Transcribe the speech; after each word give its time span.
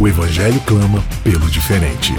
o 0.00 0.06
Evangelho 0.06 0.60
clama 0.60 1.02
pelo 1.24 1.50
diferente. 1.50 2.14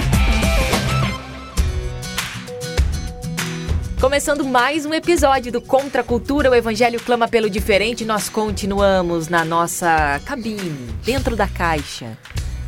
Começando 4.02 4.44
mais 4.44 4.86
um 4.86 4.94
episódio 4.94 5.50
do 5.50 5.62
Contra 5.62 6.02
a 6.02 6.04
Cultura, 6.04 6.52
o 6.52 6.56
Evangelho 6.56 7.00
clama 7.00 7.26
pelo 7.30 7.50
diferente. 7.50 8.04
Nós 8.04 8.28
continuamos 8.28 9.30
na 9.30 9.46
nossa 9.46 10.20
cabine, 10.26 10.90
dentro 11.06 11.38
da 11.38 11.48
caixa. 11.48 12.18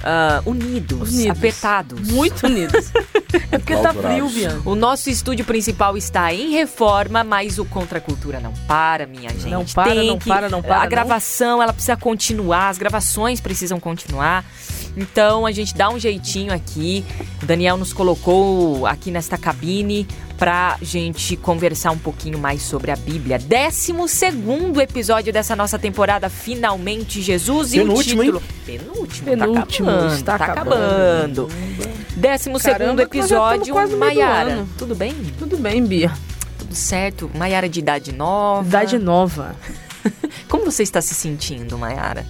Uh, 0.02 0.49
unidos, 0.49 1.13
unidos, 1.13 1.38
apertados. 1.38 2.09
Muito 2.09 2.48
unidos. 2.48 2.91
é 3.52 3.57
porque 3.57 3.76
tá 3.76 3.93
frio, 3.93 4.30
Bianca. 4.30 4.68
O 4.68 4.76
nosso 4.76 5.09
estúdio 5.09 5.46
principal 5.46 5.96
está 5.96 6.34
em 6.34 6.52
reforma, 6.52 7.23
mas 7.23 7.59
o 7.59 7.66
Contra 7.66 7.99
a 7.99 8.02
Cultura 8.02 8.40
não 8.40 8.54
para, 8.66 9.05
minha 9.05 9.30
gente. 9.30 9.49
Não 9.49 9.63
para, 9.63 9.93
Tem 9.93 10.07
não 10.07 10.18
que, 10.18 10.27
para, 10.27 10.49
não 10.49 10.62
para. 10.62 10.77
A 10.77 10.82
não. 10.84 10.90
gravação, 10.90 11.62
ela 11.62 11.71
precisa 11.71 11.96
continuar, 11.98 12.70
as 12.70 12.77
gravações 12.80 13.40
precisam 13.40 13.80
continuar. 13.80 14.43
Então 14.95 15.45
a 15.45 15.52
gente 15.52 15.76
dá 15.76 15.90
um 15.90 16.00
jeitinho 16.00 16.54
aqui. 16.54 17.05
O 17.41 17.45
Daniel 17.45 17.77
nos 17.77 17.93
colocou 17.93 18.85
aqui 18.85 19.12
nesta 19.12 19.38
cabine 19.38 20.07
pra 20.38 20.77
gente 20.82 21.38
conversar 21.38 21.91
um 21.91 21.98
pouquinho 21.98 22.40
mais 22.40 22.63
sobre 22.63 22.90
a 22.90 22.96
Bíblia. 22.96 23.38
Décimo 23.38 24.07
segundo 24.07 24.82
episódio 24.82 25.32
dessa 25.32 25.55
nossa 25.55 25.77
temporada, 25.77 26.30
finalmente 26.30 27.21
Jesus 27.21 27.71
Penúltimo, 27.71 28.24
e 28.24 28.30
o 28.30 28.34
título. 28.34 28.43
Hein? 28.68 28.80
Penúltimo, 28.80 29.26
Penúltimo, 29.26 29.88
tá 29.88 29.93
acabando. 29.93 30.13
está 30.15 30.38
tá 30.38 30.46
acabando. 30.46 31.49
Décimo 32.15 32.60
Caramba, 32.60 32.84
segundo 32.84 32.99
episódio, 33.02 33.76
Maiara. 33.98 34.65
Tudo 34.77 34.96
bem? 34.96 35.13
Tudo 35.37 35.58
bem, 35.58 35.85
Bia. 35.85 36.12
Tudo 36.58 36.74
certo. 36.74 37.30
Maiara 37.35 37.70
de 37.70 37.80
idade 37.80 38.12
nova. 38.12 38.68
Idade 38.68 38.98
nova. 38.98 39.55
Como 40.49 40.65
você 40.65 40.82
está 40.82 41.02
se 41.02 41.13
sentindo, 41.13 41.77
Maiara? 41.77 42.26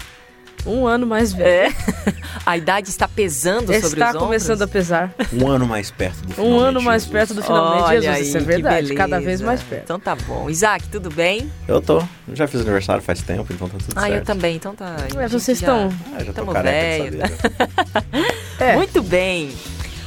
Um 0.65 0.85
ano 0.87 1.07
mais 1.07 1.33
velho. 1.33 1.71
É. 1.71 2.11
A 2.45 2.57
idade 2.57 2.89
está 2.89 3.07
pesando 3.07 3.71
está 3.71 3.87
sobre 3.87 4.01
os 4.01 4.07
Está 4.07 4.19
começando 4.19 4.61
a 4.61 4.67
pesar. 4.67 5.13
Um 5.33 5.47
ano 5.47 5.67
mais 5.67 5.91
perto 5.91 6.21
do 6.27 6.41
Um 6.41 6.59
ano 6.59 6.81
mais 6.81 7.03
Jesus. 7.03 7.11
perto 7.11 7.33
do 7.33 7.43
finalmente 7.43 7.83
Olha 7.83 8.01
Jesus. 8.01 8.17
Aí, 8.17 8.23
Isso 8.23 8.37
é 8.37 8.39
verdade. 8.41 8.93
Cada 8.95 9.19
vez 9.19 9.41
mais 9.41 9.61
perto. 9.61 9.83
Então 9.83 9.99
tá 9.99 10.15
bom. 10.15 10.49
Isaac, 10.49 10.87
tudo 10.89 11.09
bem? 11.09 11.51
Eu 11.67 11.81
tô. 11.81 11.99
Eu 12.27 12.35
já 12.35 12.47
fiz 12.47 12.61
aniversário 12.61 13.01
faz 13.01 13.21
tempo, 13.21 13.51
então 13.53 13.67
tá 13.69 13.77
tudo 13.77 13.93
ah, 13.95 14.01
certo. 14.01 14.13
Ah, 14.13 14.17
eu 14.17 14.23
também. 14.23 14.55
Então 14.55 14.75
tá. 14.75 14.95
É, 15.15 15.27
vocês 15.27 15.59
estão. 15.59 15.89
Já... 15.89 15.97
Ah, 16.15 16.23
já 16.23 16.33
tô 16.33 16.45
careca 16.47 17.03
velho. 17.03 17.19
é. 18.59 18.75
Muito 18.75 19.01
bem. 19.03 19.51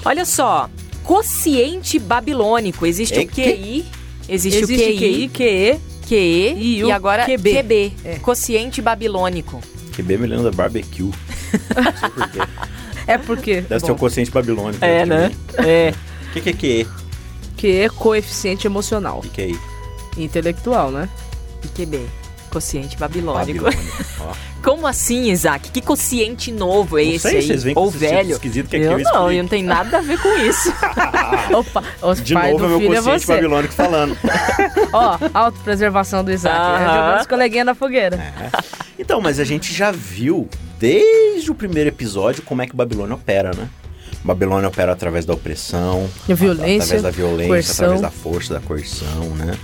Olha 0.04 0.24
só. 0.24 0.68
Quociente 1.02 1.98
babilônico. 1.98 2.86
Existe 2.86 3.18
é 3.18 3.22
o 3.22 3.28
QI. 3.28 3.84
Existe, 4.28 4.62
Existe 4.62 4.90
o 4.90 4.98
QI. 4.98 5.28
QE. 5.28 5.80
QE. 6.06 6.54
E, 6.56 6.82
e 6.82 6.92
agora 6.92 7.24
QB. 7.24 7.54
QB. 7.54 7.92
É. 8.04 8.16
Quociente 8.16 8.80
babilônico. 8.80 9.60
QB 9.96 10.18
me 10.18 10.26
lembra 10.26 10.50
barbecue. 10.50 11.04
Não 11.04 11.96
sei 11.98 12.10
porquê. 12.10 12.38
É 13.06 13.18
porque. 13.18 13.60
Deve 13.60 13.80
Bom, 13.80 13.86
ser 13.86 13.92
o 13.92 13.96
quociente 13.96 14.30
babilônico. 14.30 14.82
É, 14.82 15.04
né? 15.04 15.30
É. 15.58 15.92
O 16.28 16.32
que, 16.32 16.40
que 16.40 16.48
é 16.48 16.52
QE? 16.54 16.88
QE 17.58 17.76
é 17.82 17.88
coeficiente 17.90 18.66
emocional. 18.66 19.22
E 19.22 19.28
QI? 19.28 19.60
Intelectual, 20.16 20.90
né? 20.90 21.06
E 21.62 21.68
QB. 21.68 22.06
Quociente 22.50 22.96
babilônico. 22.96 23.66
Como 24.64 24.86
assim, 24.86 25.30
Isaac? 25.30 25.70
Que 25.70 25.82
quociente 25.82 26.50
novo 26.50 26.98
é 26.98 27.04
não 27.04 27.10
esse 27.10 27.18
sei, 27.20 27.36
aí? 27.36 27.42
Vocês 27.46 27.62
veem 27.64 27.76
Ou 27.78 27.90
velho? 27.90 28.30
Esquisito 28.30 28.66
que 28.70 28.76
é 28.76 28.86
eu 28.86 28.92
eu 28.92 28.98
não, 29.00 29.30
eu 29.30 29.42
não 29.42 29.48
tem 29.48 29.62
nada 29.62 29.98
a 29.98 30.00
ver 30.00 30.18
com 30.18 30.34
isso. 30.38 30.72
Opa, 31.52 31.84
os 32.00 32.24
De 32.24 32.32
pai 32.32 32.52
novo 32.52 32.60
do 32.60 32.64
é 32.64 32.68
meu 32.70 32.80
filho 32.80 32.94
é 32.94 33.00
você. 33.02 33.34
babilônico 33.34 33.74
falando. 33.74 34.16
Ó, 34.90 35.18
autopreservação 35.34 36.24
do 36.24 36.32
Isaac. 36.32 36.56
Ah. 36.58 36.78
Né? 36.78 36.86
Jogando 36.86 37.20
os 37.20 37.26
coleguinhas 37.26 37.66
na 37.66 37.74
fogueira. 37.74 38.16
É. 38.16 38.50
Então, 38.98 39.20
mas 39.20 39.38
a 39.38 39.44
gente 39.44 39.74
já 39.74 39.92
viu 39.92 40.48
desde 40.80 41.50
o 41.50 41.54
primeiro 41.54 41.90
episódio 41.90 42.42
como 42.42 42.62
é 42.62 42.66
que 42.66 42.74
Babilônia 42.74 43.16
opera, 43.16 43.50
né? 43.54 43.68
Babilônia 44.24 44.68
opera 44.68 44.92
através 44.92 45.26
da 45.26 45.34
opressão, 45.34 46.08
violência, 46.26 46.76
através 46.76 47.02
da 47.02 47.10
violência, 47.10 47.48
coerção. 47.48 47.84
através 47.84 48.00
da 48.00 48.10
força, 48.10 48.54
da 48.54 48.60
coerção, 48.60 49.24
né? 49.36 49.54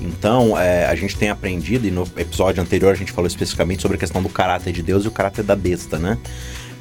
Então, 0.00 0.58
é, 0.58 0.86
a 0.86 0.94
gente 0.94 1.16
tem 1.16 1.30
aprendido, 1.30 1.86
e 1.86 1.90
no 1.90 2.02
episódio 2.16 2.62
anterior 2.62 2.92
a 2.92 2.96
gente 2.96 3.12
falou 3.12 3.26
especificamente 3.26 3.82
sobre 3.82 3.96
a 3.96 4.00
questão 4.00 4.22
do 4.22 4.28
caráter 4.28 4.72
de 4.72 4.82
Deus 4.82 5.04
e 5.04 5.08
o 5.08 5.10
caráter 5.10 5.42
da 5.42 5.56
besta, 5.56 5.98
né? 5.98 6.18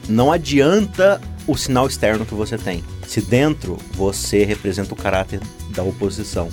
Não 0.07 0.31
adianta 0.31 1.19
o 1.47 1.55
sinal 1.55 1.87
externo 1.87 2.25
que 2.25 2.33
você 2.33 2.57
tem, 2.57 2.83
se 3.07 3.21
dentro 3.21 3.77
você 3.93 4.43
representa 4.43 4.93
o 4.93 4.97
caráter 4.97 5.39
da 5.69 5.83
oposição, 5.83 6.49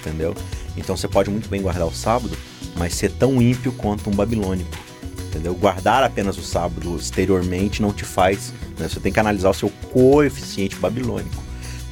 entendeu? 0.00 0.34
Então 0.76 0.96
você 0.96 1.08
pode 1.08 1.30
muito 1.30 1.48
bem 1.48 1.60
guardar 1.60 1.86
o 1.86 1.94
sábado, 1.94 2.36
mas 2.76 2.94
ser 2.94 3.10
tão 3.10 3.40
ímpio 3.40 3.72
quanto 3.72 4.08
um 4.08 4.14
babilônico, 4.14 4.70
entendeu? 5.28 5.54
Guardar 5.54 6.02
apenas 6.02 6.38
o 6.38 6.42
sábado 6.42 6.96
exteriormente 6.96 7.82
não 7.82 7.92
te 7.92 8.04
faz, 8.04 8.52
né? 8.78 8.88
você 8.88 9.00
tem 9.00 9.12
que 9.12 9.20
analisar 9.20 9.50
o 9.50 9.54
seu 9.54 9.70
coeficiente 9.92 10.76
babilônico. 10.76 11.42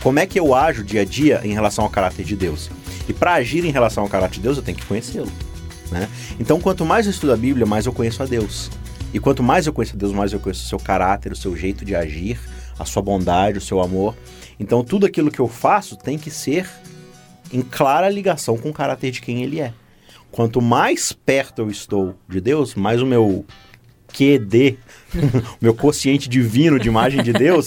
Como 0.02 0.18
é 0.18 0.26
que 0.26 0.38
eu 0.38 0.54
ajo 0.54 0.82
dia 0.82 1.02
a 1.02 1.04
dia 1.04 1.40
em 1.44 1.52
relação 1.52 1.84
ao 1.84 1.90
caráter 1.90 2.24
de 2.24 2.34
Deus? 2.34 2.70
E 3.12 3.14
para 3.14 3.34
agir 3.34 3.62
em 3.62 3.70
relação 3.70 4.02
ao 4.04 4.08
caráter 4.08 4.36
de 4.36 4.40
Deus, 4.40 4.56
eu 4.56 4.62
tenho 4.62 4.78
que 4.78 4.86
conhecê-lo. 4.86 5.30
Né? 5.90 6.08
Então, 6.40 6.58
quanto 6.58 6.82
mais 6.82 7.04
eu 7.04 7.10
estudo 7.10 7.34
a 7.34 7.36
Bíblia, 7.36 7.66
mais 7.66 7.84
eu 7.84 7.92
conheço 7.92 8.22
a 8.22 8.26
Deus. 8.26 8.70
E 9.12 9.20
quanto 9.20 9.42
mais 9.42 9.66
eu 9.66 9.72
conheço 9.74 9.94
a 9.94 9.98
Deus, 9.98 10.12
mais 10.12 10.32
eu 10.32 10.40
conheço 10.40 10.64
o 10.64 10.66
seu 10.66 10.78
caráter, 10.78 11.30
o 11.30 11.36
seu 11.36 11.54
jeito 11.54 11.84
de 11.84 11.94
agir, 11.94 12.40
a 12.78 12.86
sua 12.86 13.02
bondade, 13.02 13.58
o 13.58 13.60
seu 13.60 13.82
amor. 13.82 14.16
Então, 14.58 14.82
tudo 14.82 15.04
aquilo 15.04 15.30
que 15.30 15.40
eu 15.40 15.46
faço 15.46 15.94
tem 15.94 16.16
que 16.16 16.30
ser 16.30 16.66
em 17.52 17.60
clara 17.60 18.08
ligação 18.08 18.56
com 18.56 18.70
o 18.70 18.72
caráter 18.72 19.10
de 19.10 19.20
quem 19.20 19.42
ele 19.42 19.60
é. 19.60 19.74
Quanto 20.30 20.62
mais 20.62 21.12
perto 21.12 21.60
eu 21.60 21.70
estou 21.70 22.14
de 22.26 22.40
Deus, 22.40 22.74
mais 22.74 23.02
o 23.02 23.06
meu 23.06 23.44
QD, 24.08 24.78
o 25.60 25.60
meu 25.60 25.74
quociente 25.74 26.30
divino 26.30 26.78
de 26.78 26.88
imagem 26.88 27.22
de 27.22 27.34
Deus, 27.34 27.66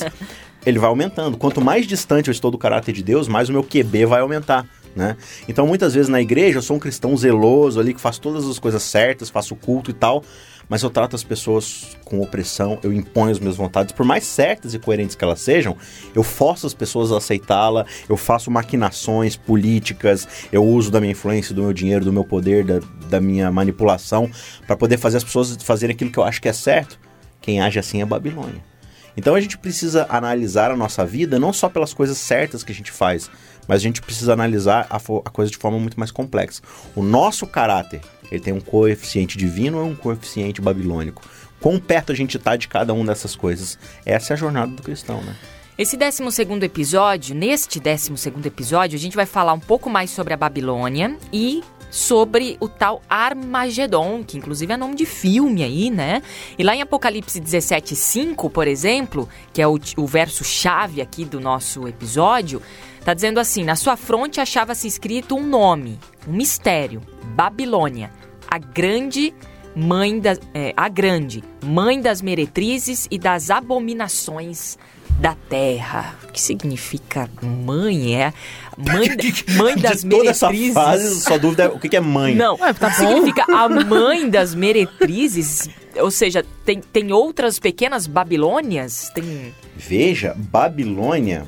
ele 0.65 0.79
vai 0.79 0.89
aumentando. 0.89 1.37
Quanto 1.37 1.61
mais 1.61 1.85
distante 1.85 2.29
eu 2.29 2.31
estou 2.31 2.49
do 2.49 2.57
caráter 2.57 2.93
de 2.93 3.03
Deus, 3.03 3.27
mais 3.27 3.47
o 3.47 3.51
meu 3.51 3.63
QB 3.63 4.07
vai 4.07 4.21
aumentar. 4.21 4.67
Né? 4.95 5.17
Então, 5.47 5.67
muitas 5.67 5.93
vezes 5.93 6.07
na 6.07 6.21
igreja 6.21 6.59
eu 6.59 6.61
sou 6.61 6.77
um 6.77 6.79
cristão 6.79 7.15
zeloso 7.17 7.79
ali, 7.79 7.93
que 7.93 7.99
faz 7.99 8.17
todas 8.17 8.47
as 8.47 8.57
coisas 8.57 8.81
certas, 8.81 9.29
faço 9.29 9.53
culto 9.55 9.91
e 9.91 9.93
tal, 9.93 10.23
mas 10.69 10.83
eu 10.83 10.89
trato 10.89 11.15
as 11.15 11.23
pessoas 11.23 11.97
com 12.05 12.21
opressão, 12.21 12.79
eu 12.81 12.93
imponho 12.93 13.31
as 13.31 13.39
minhas 13.39 13.57
vontades, 13.57 13.93
por 13.93 14.05
mais 14.05 14.23
certas 14.23 14.73
e 14.73 14.79
coerentes 14.79 15.15
que 15.15 15.23
elas 15.23 15.41
sejam, 15.41 15.75
eu 16.15 16.23
forço 16.23 16.65
as 16.65 16.73
pessoas 16.73 17.11
a 17.11 17.17
aceitá-la, 17.17 17.85
eu 18.07 18.15
faço 18.15 18.49
maquinações 18.49 19.35
políticas, 19.35 20.27
eu 20.51 20.63
uso 20.63 20.89
da 20.89 21.01
minha 21.01 21.11
influência, 21.11 21.53
do 21.53 21.63
meu 21.63 21.73
dinheiro, 21.73 22.05
do 22.05 22.13
meu 22.13 22.23
poder, 22.23 22.63
da, 22.63 22.79
da 23.09 23.19
minha 23.19 23.51
manipulação, 23.51 24.29
para 24.65 24.77
poder 24.77 24.97
fazer 24.97 25.17
as 25.17 25.23
pessoas 25.23 25.57
fazerem 25.61 25.93
aquilo 25.93 26.11
que 26.11 26.17
eu 26.17 26.23
acho 26.23 26.41
que 26.41 26.47
é 26.47 26.53
certo. 26.53 26.97
Quem 27.41 27.61
age 27.61 27.77
assim 27.77 28.01
é 28.01 28.05
Babilônia. 28.05 28.74
Então 29.17 29.35
a 29.35 29.41
gente 29.41 29.57
precisa 29.57 30.05
analisar 30.09 30.71
a 30.71 30.75
nossa 30.75 31.05
vida 31.05 31.39
não 31.39 31.53
só 31.53 31.69
pelas 31.69 31.93
coisas 31.93 32.17
certas 32.17 32.63
que 32.63 32.71
a 32.71 32.75
gente 32.75 32.91
faz, 32.91 33.29
mas 33.67 33.77
a 33.77 33.83
gente 33.83 34.01
precisa 34.01 34.33
analisar 34.33 34.87
a, 34.89 34.97
a, 34.97 35.29
coisa 35.29 35.51
de 35.51 35.57
forma 35.57 35.79
muito 35.79 35.99
mais 35.99 36.11
complexa. 36.11 36.61
O 36.95 37.01
nosso 37.01 37.47
caráter, 37.47 38.01
ele 38.31 38.41
tem 38.41 38.53
um 38.53 38.61
coeficiente 38.61 39.37
divino 39.37 39.79
ou 39.79 39.87
um 39.87 39.95
coeficiente 39.95 40.61
babilônico? 40.61 41.23
Quão 41.59 41.79
perto 41.79 42.11
a 42.11 42.15
gente 42.15 42.37
está 42.37 42.55
de 42.55 42.67
cada 42.67 42.93
uma 42.93 43.05
dessas 43.05 43.35
coisas? 43.35 43.79
Essa 44.05 44.33
é 44.33 44.35
a 44.35 44.37
jornada 44.37 44.71
do 44.71 44.83
cristão, 44.83 45.21
né? 45.21 45.35
Esse 45.77 45.97
12 45.97 46.23
episódio, 46.63 47.35
neste 47.35 47.81
12 47.81 48.29
episódio, 48.45 48.95
a 48.95 48.99
gente 48.99 49.15
vai 49.15 49.25
falar 49.25 49.51
um 49.51 49.59
pouco 49.59 49.89
mais 49.89 50.09
sobre 50.09 50.33
a 50.33 50.37
Babilônia 50.37 51.17
e 51.33 51.61
sobre 51.95 52.57
o 52.59 52.67
tal 52.67 53.01
Armagedon, 53.09 54.21
que 54.21 54.37
inclusive 54.37 54.73
é 54.73 54.75
nome 54.75 54.95
de 54.95 55.05
filme 55.05 55.63
aí, 55.63 55.89
né? 55.89 56.21
E 56.59 56.63
lá 56.63 56.75
em 56.75 56.81
Apocalipse 56.81 57.39
17, 57.39 57.95
5, 57.95 58.49
por 58.49 58.67
exemplo, 58.67 59.29
que 59.53 59.61
é 59.61 59.67
o, 59.67 59.79
o 59.95 60.05
verso-chave 60.05 61.01
aqui 61.01 61.23
do 61.23 61.39
nosso 61.39 61.87
episódio, 61.87 62.61
tá 63.05 63.13
dizendo 63.13 63.39
assim: 63.39 63.63
na 63.63 63.77
sua 63.77 63.95
fronte 63.95 64.41
achava-se 64.41 64.85
escrito 64.85 65.37
um 65.37 65.47
nome, 65.47 65.97
um 66.27 66.33
mistério, 66.33 67.01
Babilônia, 67.33 68.11
a 68.45 68.57
grande 68.57 69.33
mãe 69.73 70.19
da, 70.19 70.33
é, 70.53 70.73
a 70.75 70.89
grande 70.89 71.45
mãe 71.63 72.01
das 72.01 72.21
meretrizes 72.21 73.07
e 73.09 73.17
das 73.17 73.49
abominações 73.49 74.77
da 75.19 75.35
terra. 75.49 76.15
O 76.23 76.31
que 76.31 76.41
significa 76.41 77.29
mãe? 77.41 78.21
É 78.21 78.33
mãe, 78.77 79.09
mãe 79.57 79.75
das 79.77 80.01
de 80.01 80.09
toda 80.09 80.29
essa 80.29 80.47
meretrizes. 80.47 80.73
fase, 80.73 81.21
sua 81.21 81.37
dúvida 81.37 81.63
é 81.63 81.67
o 81.67 81.79
que 81.79 81.89
que 81.89 81.95
é 81.95 82.01
mãe? 82.01 82.35
Não, 82.35 82.55
Ué, 82.59 82.73
tá 82.73 82.91
significa 82.91 83.45
a 83.47 83.67
mãe 83.69 84.29
das 84.29 84.53
meretrizes. 84.53 85.69
Ou 85.97 86.11
seja, 86.11 86.45
tem, 86.65 86.81
tem 86.81 87.11
outras 87.11 87.57
pequenas 87.59 88.05
Babilônias? 88.07 89.11
Tem. 89.13 89.53
Veja, 89.75 90.33
Babilônia 90.35 91.45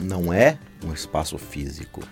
não 0.00 0.32
é 0.32 0.58
um 0.84 0.92
espaço 0.92 1.38
físico. 1.38 2.02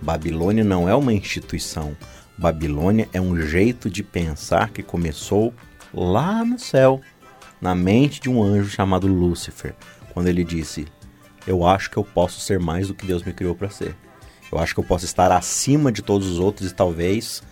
Babilônia 0.00 0.62
não 0.62 0.88
é 0.88 0.94
uma 0.94 1.12
instituição. 1.12 1.96
Babilônia 2.36 3.08
é 3.12 3.20
um 3.20 3.40
jeito 3.40 3.88
de 3.88 4.02
pensar 4.02 4.70
que 4.70 4.82
começou 4.82 5.52
lá 5.92 6.44
no 6.44 6.58
céu, 6.58 7.00
na 7.60 7.74
mente 7.74 8.20
de 8.20 8.28
um 8.28 8.42
anjo 8.42 8.70
chamado 8.70 9.06
Lúcifer, 9.06 9.74
quando 10.12 10.26
ele 10.26 10.44
disse: 10.44 10.86
Eu 11.46 11.64
acho 11.66 11.90
que 11.90 11.96
eu 11.96 12.04
posso 12.04 12.40
ser 12.40 12.58
mais 12.58 12.88
do 12.88 12.94
que 12.94 13.06
Deus 13.06 13.22
me 13.22 13.32
criou 13.32 13.54
para 13.54 13.70
ser. 13.70 13.96
Eu 14.52 14.58
acho 14.58 14.74
que 14.74 14.80
eu 14.80 14.84
posso 14.84 15.04
estar 15.04 15.30
acima 15.32 15.90
de 15.90 16.02
todos 16.02 16.28
os 16.28 16.38
outros 16.38 16.70
e 16.70 16.74
talvez 16.74 17.42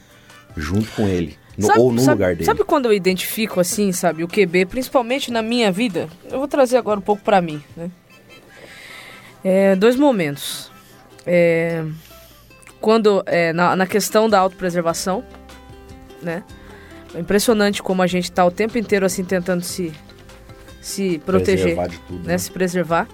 junto 0.56 0.90
com 0.92 1.06
ele, 1.08 1.36
no- 1.56 1.66
Sabe- 1.66 1.80
ou 1.80 1.92
no 1.92 2.00
sabe- 2.00 2.12
lugar 2.12 2.34
dele. 2.34 2.44
Sabe 2.44 2.64
quando 2.64 2.86
eu 2.86 2.92
identifico 2.92 3.58
assim, 3.60 3.90
sabe, 3.92 4.22
o 4.22 4.28
QB, 4.28 4.66
principalmente 4.66 5.30
na 5.32 5.42
minha 5.42 5.72
vida? 5.72 6.08
Eu 6.30 6.38
vou 6.38 6.46
trazer 6.48 6.76
agora 6.76 6.98
um 6.98 7.02
pouco 7.02 7.22
pra 7.22 7.40
mim, 7.40 7.62
né? 7.76 7.90
É, 9.44 9.74
dois 9.74 9.96
momentos. 9.96 10.70
É, 11.26 11.84
quando 12.80 13.22
é, 13.26 13.52
na, 13.52 13.74
na 13.76 13.86
questão 13.86 14.28
da 14.28 14.38
autopreservação, 14.38 15.24
né? 16.22 16.42
É 17.14 17.20
impressionante 17.20 17.82
como 17.82 18.00
a 18.02 18.06
gente 18.06 18.30
tá 18.32 18.44
o 18.44 18.50
tempo 18.50 18.78
inteiro 18.78 19.04
assim 19.04 19.24
tentando 19.24 19.62
se 19.62 19.92
se 20.80 21.18
proteger, 21.24 21.58
Preservar 21.76 21.88
de 21.88 21.98
tudo, 22.00 22.18
né, 22.26 22.32
né? 22.32 22.38
se 22.38 22.50
preservar. 22.50 23.08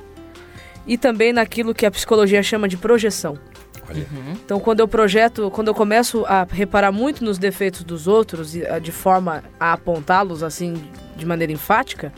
E 0.86 0.96
também 0.96 1.32
naquilo 1.34 1.74
que 1.74 1.84
a 1.84 1.90
psicologia 1.90 2.42
chama 2.42 2.66
de 2.66 2.76
projeção. 2.78 3.38
Olha. 3.88 4.06
Então, 4.44 4.61
quando 4.61 4.81
eu 4.81 4.88
projeto, 4.88 5.50
quando 5.50 5.69
eu 5.69 5.75
começo 5.75 6.25
a 6.26 6.47
reparar 6.50 6.93
muito 6.93 7.25
nos 7.25 7.38
defeitos 7.38 7.82
dos 7.82 8.06
outros, 8.06 8.55
ah, 8.69 8.79
de 8.79 8.93
forma 8.93 9.43
a 9.59 9.73
apontá-los 9.73 10.43
assim 10.43 10.75
de 11.17 11.25
maneira 11.25 11.53
enfática, 11.53 12.12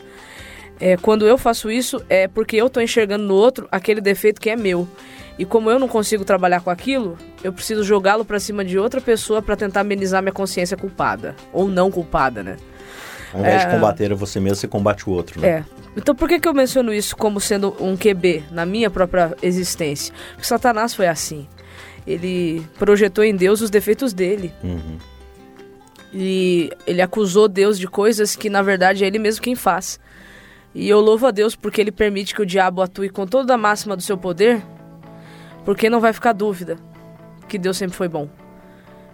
é, 0.79 0.97
quando 0.97 1.27
eu 1.27 1.37
faço 1.37 1.69
isso 1.69 2.03
é 2.09 2.27
porque 2.27 2.55
eu 2.55 2.67
estou 2.67 2.81
enxergando 2.81 3.23
no 3.23 3.35
outro 3.35 3.67
aquele 3.71 4.01
defeito 4.01 4.41
que 4.41 4.49
é 4.49 4.55
meu. 4.55 4.87
E 5.37 5.45
como 5.45 5.71
eu 5.71 5.79
não 5.79 5.87
consigo 5.87 6.25
trabalhar 6.25 6.61
com 6.61 6.69
aquilo, 6.69 7.17
eu 7.43 7.53
preciso 7.53 7.83
jogá-lo 7.83 8.25
para 8.25 8.39
cima 8.39 8.65
de 8.65 8.77
outra 8.77 8.99
pessoa 8.99 9.41
para 9.41 9.55
tentar 9.55 9.81
amenizar 9.81 10.21
minha 10.21 10.33
consciência 10.33 10.75
culpada 10.75 11.35
ou 11.53 11.67
não 11.67 11.89
culpada, 11.89 12.43
né? 12.43 12.57
Ao 13.33 13.39
invés 13.39 13.61
É. 13.63 13.65
de 13.65 13.73
combater 13.73 14.13
você 14.13 14.39
mesmo, 14.39 14.55
você 14.57 14.67
combate 14.67 15.09
o 15.09 15.13
outro, 15.13 15.39
né? 15.39 15.47
É. 15.47 15.63
Então 15.95 16.13
por 16.15 16.27
que, 16.27 16.39
que 16.39 16.47
eu 16.47 16.53
menciono 16.53 16.93
isso 16.93 17.15
como 17.15 17.39
sendo 17.39 17.75
um 17.79 17.95
QB 17.95 18.43
na 18.51 18.65
minha 18.65 18.89
própria 18.89 19.35
existência? 19.41 20.13
Porque 20.33 20.45
Satanás 20.47 20.93
foi 20.93 21.07
assim. 21.07 21.47
Ele 22.05 22.65
projetou 22.79 23.23
em 23.23 23.35
Deus 23.35 23.61
os 23.61 23.69
defeitos 23.69 24.11
dele. 24.13 24.53
Uhum. 24.63 24.97
E 26.13 26.71
ele 26.85 27.01
acusou 27.01 27.47
Deus 27.47 27.79
de 27.79 27.87
coisas 27.87 28.35
que 28.35 28.49
na 28.49 28.61
verdade 28.61 29.03
é 29.03 29.07
ele 29.07 29.19
mesmo 29.19 29.41
quem 29.41 29.55
faz. 29.55 29.99
E 30.73 30.89
eu 30.89 30.99
louvo 30.99 31.27
a 31.27 31.31
Deus 31.31 31.55
porque 31.55 31.79
ele 31.81 31.91
permite 31.91 32.33
que 32.33 32.41
o 32.41 32.45
diabo 32.45 32.81
atue 32.81 33.09
com 33.09 33.25
toda 33.27 33.53
a 33.53 33.57
máxima 33.57 33.95
do 33.95 34.01
seu 34.01 34.17
poder, 34.17 34.61
porque 35.65 35.89
não 35.89 35.99
vai 35.99 36.13
ficar 36.13 36.33
dúvida 36.33 36.77
que 37.47 37.57
Deus 37.57 37.75
sempre 37.77 37.95
foi 37.95 38.07
bom. 38.07 38.29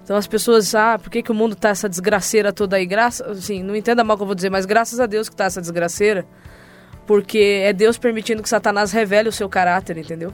Então 0.07 0.15
as 0.15 0.25
pessoas, 0.25 0.73
ah, 0.73 0.97
por 0.97 1.09
que, 1.09 1.21
que 1.21 1.33
o 1.33 1.35
mundo 1.35 1.53
tá 1.53 1.67
essa 1.67 1.89
desgraceira 1.89 2.53
toda 2.53 2.77
aí? 2.77 2.85
Graças, 2.85 3.39
assim, 3.39 3.61
não 3.61 3.75
entenda 3.75 4.05
mal 4.05 4.15
o 4.15 4.17
que 4.17 4.23
eu 4.23 4.25
vou 4.25 4.35
dizer, 4.35 4.49
mas 4.49 4.65
graças 4.65 5.01
a 5.01 5.05
Deus 5.05 5.27
que 5.27 5.35
tá 5.35 5.43
essa 5.43 5.59
desgraceira, 5.59 6.25
porque 7.05 7.61
é 7.65 7.73
Deus 7.73 7.97
permitindo 7.97 8.41
que 8.41 8.47
Satanás 8.47 8.93
revele 8.93 9.27
o 9.27 9.33
seu 9.33 9.49
caráter, 9.49 9.97
entendeu? 9.97 10.33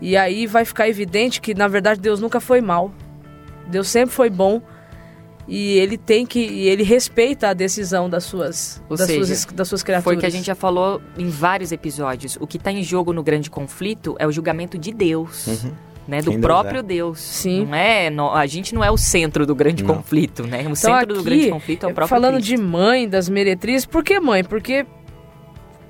E 0.00 0.16
aí 0.16 0.46
vai 0.46 0.64
ficar 0.64 0.88
evidente 0.88 1.40
que 1.40 1.56
na 1.56 1.66
verdade 1.66 2.00
Deus 2.00 2.20
nunca 2.20 2.38
foi 2.38 2.60
mal. 2.60 2.94
Deus 3.66 3.88
sempre 3.88 4.14
foi 4.14 4.30
bom 4.30 4.62
e 5.48 5.76
ele 5.76 5.98
tem 5.98 6.24
que 6.24 6.38
e 6.38 6.68
ele 6.68 6.84
respeita 6.84 7.48
a 7.48 7.52
decisão 7.52 8.08
das 8.08 8.22
suas 8.22 8.80
Ou 8.88 8.96
das, 8.96 9.08
seja, 9.08 9.24
suas 9.24 9.44
das 9.46 9.66
suas 9.66 9.82
criaturas. 9.82 10.04
Foi 10.04 10.14
o 10.14 10.20
que 10.20 10.26
a 10.26 10.30
gente 10.30 10.46
já 10.46 10.54
falou 10.54 11.02
em 11.18 11.28
vários 11.28 11.72
episódios. 11.72 12.38
O 12.40 12.46
que 12.46 12.58
está 12.58 12.70
em 12.70 12.84
jogo 12.84 13.12
no 13.12 13.24
grande 13.24 13.50
conflito 13.50 14.14
é 14.20 14.26
o 14.26 14.30
julgamento 14.30 14.78
de 14.78 14.92
Deus. 14.92 15.48
Né, 16.06 16.20
do 16.20 16.30
Deus 16.32 16.42
próprio 16.42 16.80
é. 16.80 16.82
Deus. 16.82 17.18
Sim. 17.18 17.64
Não 17.66 17.74
é, 17.74 18.10
no- 18.10 18.30
a 18.30 18.46
gente 18.46 18.74
não 18.74 18.84
é 18.84 18.90
o 18.90 18.96
centro 18.96 19.46
do 19.46 19.54
grande 19.54 19.82
Não. 19.82 19.94
conflito, 19.96 20.42
né? 20.46 20.58
O 20.58 20.60
Então, 20.60 20.74
centro 20.76 21.06
do 21.14 21.20
aqui, 21.20 21.24
grande 21.24 21.50
conflito 21.50 21.84
é 21.84 21.86
o 21.88 21.94
próprio 21.94 22.08
Falando 22.08 22.34
Cristo. 22.34 22.48
de 22.48 22.56
mãe, 22.58 23.08
das 23.08 23.28
meretrizes, 23.28 23.86
por 23.86 24.04
que 24.04 24.20
mãe? 24.20 24.44
Porque, 24.44 24.84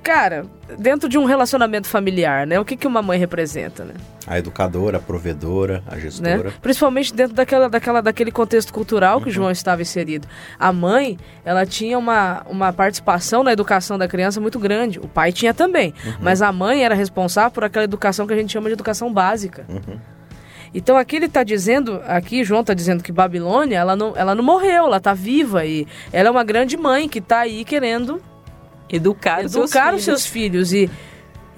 cara, 0.05 0.45
dentro 0.77 1.09
de 1.09 1.17
um 1.17 1.25
relacionamento 1.25 1.87
familiar, 1.87 2.45
né? 2.45 2.59
O 2.59 2.63
que, 2.63 2.77
que 2.77 2.85
uma 2.85 3.01
mãe 3.01 3.17
representa, 3.17 3.83
né? 3.83 3.95
A 4.27 4.37
educadora, 4.37 4.97
a 4.97 4.99
provedora, 4.99 5.83
a 5.87 5.95
né? 5.95 6.01
gestora. 6.01 6.53
Principalmente 6.61 7.11
dentro 7.11 7.33
daquela, 7.35 7.67
daquela, 7.67 8.01
daquele 8.03 8.31
contexto 8.31 8.71
cultural 8.71 9.17
Uhum. 9.17 9.23
que 9.23 9.29
o 9.29 9.31
João 9.31 9.49
estava 9.49 9.81
inserido. 9.81 10.27
A 10.59 10.71
mãe, 10.71 11.17
ela 11.43 11.65
tinha 11.65 11.97
uma, 11.97 12.45
uma 12.47 12.71
participação 12.71 13.43
na 13.43 13.51
educação 13.51 13.97
da 13.97 14.07
criança 14.07 14.39
muito 14.39 14.59
grande. 14.59 14.99
O 14.99 15.07
pai 15.07 15.31
tinha 15.31 15.55
também. 15.55 15.91
Uhum. 16.05 16.13
Mas 16.21 16.43
a 16.43 16.51
mãe 16.51 16.85
era 16.85 16.93
responsável 16.93 17.49
por 17.49 17.63
aquela 17.63 17.85
educação 17.85 18.27
que 18.27 18.33
a 18.33 18.37
gente 18.37 18.53
chama 18.53 18.69
de 18.69 18.73
educação 18.73 19.11
básica. 19.11 19.65
Uhum. 19.67 19.97
Então 20.71 20.97
aqui 20.97 21.15
ele 21.15 21.25
está 21.25 21.43
dizendo, 21.43 21.99
aqui 22.05 22.43
João 22.43 22.61
está 22.61 22.75
dizendo 22.75 23.01
que 23.01 23.11
Babilônia, 23.11 23.77
ela 23.77 23.95
não, 23.95 24.13
ela 24.15 24.35
não 24.35 24.43
morreu, 24.43 24.85
ela 24.85 24.97
está 24.97 25.15
viva 25.15 25.65
e 25.65 25.87
ela 26.13 26.27
é 26.27 26.31
uma 26.31 26.43
grande 26.43 26.77
mãe 26.77 27.09
que 27.09 27.19
está 27.19 27.39
aí 27.39 27.65
querendo 27.65 28.21
Educar, 28.89 29.43
os 29.45 29.51
seus 29.51 29.71
educar 29.71 29.85
filhos. 29.87 29.99
os 29.99 30.05
seus 30.05 30.25
filhos 30.25 30.73
e 30.73 30.89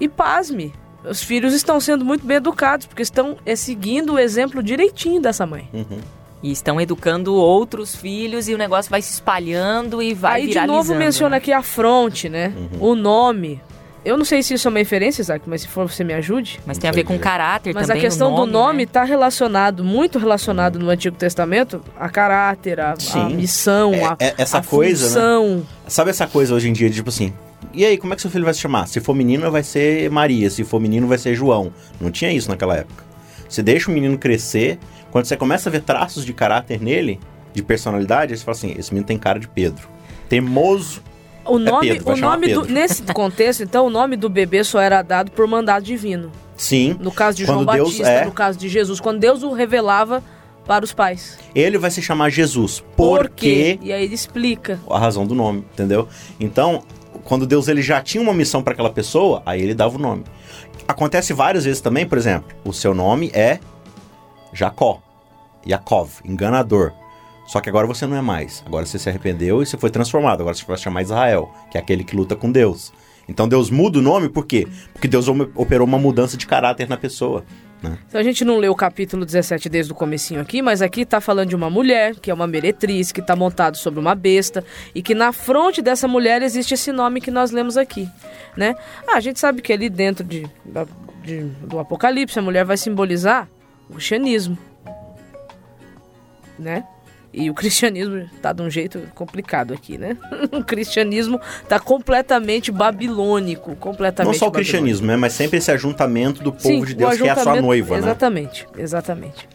e 0.00 0.08
pasme, 0.08 0.72
os 1.04 1.22
filhos 1.22 1.52
estão 1.52 1.80
sendo 1.80 2.04
muito 2.04 2.24
bem 2.24 2.36
educados 2.36 2.86
porque 2.86 3.02
estão 3.02 3.36
é, 3.44 3.56
seguindo 3.56 4.14
o 4.14 4.18
exemplo 4.18 4.62
direitinho 4.62 5.20
dessa 5.20 5.44
mãe. 5.46 5.68
Uhum. 5.72 5.98
E 6.40 6.52
estão 6.52 6.80
educando 6.80 7.34
outros 7.34 7.96
filhos 7.96 8.48
e 8.48 8.54
o 8.54 8.58
negócio 8.58 8.88
vai 8.90 9.02
se 9.02 9.12
espalhando 9.12 10.00
e 10.00 10.14
vai 10.14 10.42
Aí 10.42 10.42
de 10.42 10.48
viralizando. 10.50 10.76
novo 10.76 10.94
menciona 10.94 11.36
aqui 11.36 11.52
a 11.52 11.62
fronte, 11.62 12.28
né? 12.28 12.54
Uhum. 12.56 12.90
O 12.90 12.94
nome. 12.94 13.60
Eu 14.04 14.16
não 14.16 14.24
sei 14.24 14.42
se 14.42 14.54
isso 14.54 14.66
é 14.66 14.70
uma 14.70 14.78
referência, 14.78 15.20
Isaac, 15.20 15.44
mas 15.48 15.62
se 15.62 15.68
for 15.68 15.90
você 15.90 16.02
me 16.04 16.14
ajude. 16.14 16.60
Mas 16.64 16.78
tem 16.78 16.88
a 16.88 16.92
ver 16.92 17.04
com 17.04 17.18
caráter 17.18 17.74
Mas 17.74 17.86
também. 17.88 18.00
a 18.00 18.04
questão 18.04 18.28
o 18.28 18.36
nome, 18.36 18.46
do 18.46 18.52
nome 18.52 18.76
né? 18.78 18.82
está 18.84 19.04
relacionado, 19.04 19.84
muito 19.84 20.18
relacionado 20.18 20.78
no 20.78 20.88
Antigo 20.88 21.16
Testamento, 21.16 21.82
a 21.98 22.08
caráter, 22.08 22.80
a, 22.80 22.92
a 22.92 23.00
Sim. 23.00 23.34
missão, 23.34 23.92
É- 23.92 24.04
a, 24.04 24.16
é 24.20 24.34
essa 24.38 24.58
a 24.58 24.62
coisa, 24.62 25.04
né? 25.04 25.08
função. 25.10 25.66
Sabe 25.86 26.10
essa 26.10 26.26
coisa 26.26 26.54
hoje 26.54 26.68
em 26.68 26.72
dia, 26.72 26.88
de, 26.88 26.96
tipo 26.96 27.08
assim, 27.10 27.32
e 27.74 27.84
aí, 27.84 27.98
como 27.98 28.12
é 28.12 28.16
que 28.16 28.22
seu 28.22 28.30
filho 28.30 28.44
vai 28.44 28.54
se 28.54 28.60
chamar? 28.60 28.86
Se 28.86 29.00
for 29.00 29.14
menina, 29.14 29.50
vai 29.50 29.62
ser 29.64 30.08
Maria, 30.10 30.48
se 30.48 30.62
for 30.64 30.80
menino, 30.80 31.06
vai 31.08 31.18
ser 31.18 31.34
João. 31.34 31.72
Não 32.00 32.10
tinha 32.10 32.32
isso 32.32 32.48
naquela 32.48 32.76
época. 32.76 33.02
Você 33.48 33.62
deixa 33.62 33.90
o 33.90 33.94
menino 33.94 34.16
crescer, 34.16 34.78
quando 35.10 35.24
você 35.26 35.36
começa 35.36 35.68
a 35.68 35.72
ver 35.72 35.82
traços 35.82 36.24
de 36.24 36.32
caráter 36.32 36.80
nele, 36.80 37.18
de 37.52 37.62
personalidade, 37.62 38.32
aí 38.32 38.38
você 38.38 38.44
fala 38.44 38.56
assim, 38.56 38.74
esse 38.78 38.92
menino 38.92 39.06
tem 39.06 39.18
cara 39.18 39.38
de 39.40 39.48
Pedro. 39.48 39.88
Teimoso. 40.28 41.02
O 41.48 41.58
nome, 41.58 41.88
Pedro, 41.88 42.04
vai 42.04 42.14
o 42.14 42.18
nome 42.20 42.48
do, 42.52 42.60
Pedro. 42.62 42.74
nesse 42.74 43.02
contexto, 43.04 43.62
então, 43.62 43.86
o 43.86 43.90
nome 43.90 44.16
do 44.16 44.28
bebê 44.28 44.62
só 44.64 44.80
era 44.80 45.02
dado 45.02 45.30
por 45.32 45.46
mandado 45.46 45.82
divino. 45.84 46.30
Sim, 46.56 46.96
No 47.00 47.12
caso 47.12 47.36
de 47.36 47.44
João 47.44 47.64
Deus 47.64 47.88
Batista, 47.90 48.08
é- 48.08 48.24
no 48.24 48.32
caso 48.32 48.58
de 48.58 48.68
Jesus, 48.68 48.98
quando 49.00 49.20
Deus 49.20 49.42
o 49.44 49.52
revelava 49.52 50.22
para 50.66 50.84
os 50.84 50.92
pais. 50.92 51.38
ele 51.54 51.78
vai 51.78 51.90
se 51.90 52.02
chamar 52.02 52.30
Jesus. 52.30 52.82
Por 52.96 53.20
Porque 53.28 53.76
quê? 53.76 53.78
E 53.80 53.92
aí 53.92 54.04
ele 54.04 54.14
explica. 54.14 54.78
a 54.90 54.98
razão 54.98 55.24
do 55.26 55.34
nome, 55.34 55.60
entendeu? 55.72 56.08
Então, 56.40 56.82
quando 57.24 57.46
Deus 57.46 57.68
ele 57.68 57.80
já 57.80 58.02
tinha 58.02 58.20
uma 58.22 58.34
missão 58.34 58.62
para 58.62 58.72
aquela 58.72 58.90
pessoa, 58.90 59.42
aí 59.46 59.62
ele 59.62 59.72
dava 59.74 59.96
o 59.96 60.00
nome. 60.00 60.24
Acontece 60.86 61.32
várias 61.32 61.64
vezes 61.64 61.80
também, 61.80 62.06
por 62.06 62.18
exemplo, 62.18 62.48
o 62.64 62.72
seu 62.72 62.92
nome 62.92 63.30
é 63.32 63.60
Jacó, 64.52 65.00
Yaakov, 65.66 66.10
enganador. 66.24 66.92
Só 67.48 67.60
que 67.60 67.68
agora 67.68 67.86
você 67.86 68.06
não 68.06 68.16
é 68.16 68.20
mais. 68.20 68.62
Agora 68.66 68.84
você 68.86 68.98
se 68.98 69.08
arrependeu 69.08 69.62
e 69.62 69.66
você 69.66 69.76
foi 69.78 69.90
transformado. 69.90 70.40
Agora 70.42 70.54
você 70.54 70.64
vai 70.66 70.76
chamar 70.76 71.02
Israel, 71.02 71.50
que 71.70 71.78
é 71.78 71.80
aquele 71.80 72.04
que 72.04 72.14
luta 72.14 72.36
com 72.36 72.52
Deus. 72.52 72.92
Então 73.26 73.48
Deus 73.48 73.70
muda 73.70 73.98
o 73.98 74.02
nome 74.02 74.28
por 74.28 74.46
quê? 74.46 74.68
Porque 74.92 75.08
Deus 75.08 75.26
operou 75.54 75.86
uma 75.86 75.98
mudança 75.98 76.36
de 76.36 76.46
caráter 76.46 76.88
na 76.88 76.96
pessoa. 76.96 77.44
Então 78.08 78.20
a 78.20 78.24
gente 78.24 78.44
não 78.44 78.58
leu 78.58 78.72
o 78.72 78.74
capítulo 78.74 79.24
17 79.24 79.68
desde 79.68 79.92
o 79.92 79.94
comecinho 79.94 80.40
aqui, 80.40 80.60
mas 80.60 80.82
aqui 80.82 81.06
tá 81.06 81.20
falando 81.20 81.48
de 81.50 81.54
uma 81.56 81.70
mulher, 81.70 82.16
que 82.16 82.28
é 82.30 82.34
uma 82.34 82.46
meretriz, 82.46 83.12
que 83.12 83.22
tá 83.22 83.36
montado 83.36 83.76
sobre 83.76 84.00
uma 84.00 84.14
besta, 84.16 84.64
e 84.94 85.00
que 85.00 85.14
na 85.14 85.32
fronte 85.32 85.80
dessa 85.80 86.08
mulher 86.08 86.42
existe 86.42 86.74
esse 86.74 86.90
nome 86.90 87.20
que 87.20 87.30
nós 87.30 87.50
lemos 87.52 87.76
aqui, 87.76 88.08
né? 88.56 88.74
Ah, 89.06 89.16
a 89.16 89.20
gente 89.20 89.38
sabe 89.38 89.62
que 89.62 89.72
ali 89.72 89.88
dentro 89.88 90.24
de, 90.24 90.44
de- 91.22 91.44
do 91.44 91.78
Apocalipse 91.78 92.36
a 92.38 92.42
mulher 92.42 92.64
vai 92.64 92.76
simbolizar 92.76 93.48
o 93.88 93.92
cristianismo, 93.94 94.58
né? 96.58 96.84
E 97.32 97.50
o 97.50 97.54
cristianismo 97.54 98.28
tá 98.40 98.52
de 98.52 98.62
um 98.62 98.70
jeito 98.70 99.00
complicado 99.14 99.74
aqui, 99.74 99.98
né? 99.98 100.16
o 100.50 100.64
cristianismo 100.64 101.38
tá 101.68 101.78
completamente 101.78 102.72
babilônico, 102.72 103.76
completamente 103.76 104.32
Não 104.32 104.38
só 104.38 104.46
o 104.46 104.50
babilônico. 104.50 104.54
cristianismo, 104.54 105.06
né? 105.06 105.16
Mas 105.16 105.34
sempre 105.34 105.58
esse 105.58 105.70
ajuntamento 105.70 106.42
do 106.42 106.52
povo 106.52 106.62
Sim, 106.62 106.84
de 106.84 106.94
Deus, 106.94 107.16
que 107.16 107.28
é 107.28 107.30
a 107.30 107.36
sua 107.36 107.60
noiva, 107.60 107.94
né? 107.94 108.00
Exatamente, 108.00 108.66
exatamente. 108.76 109.48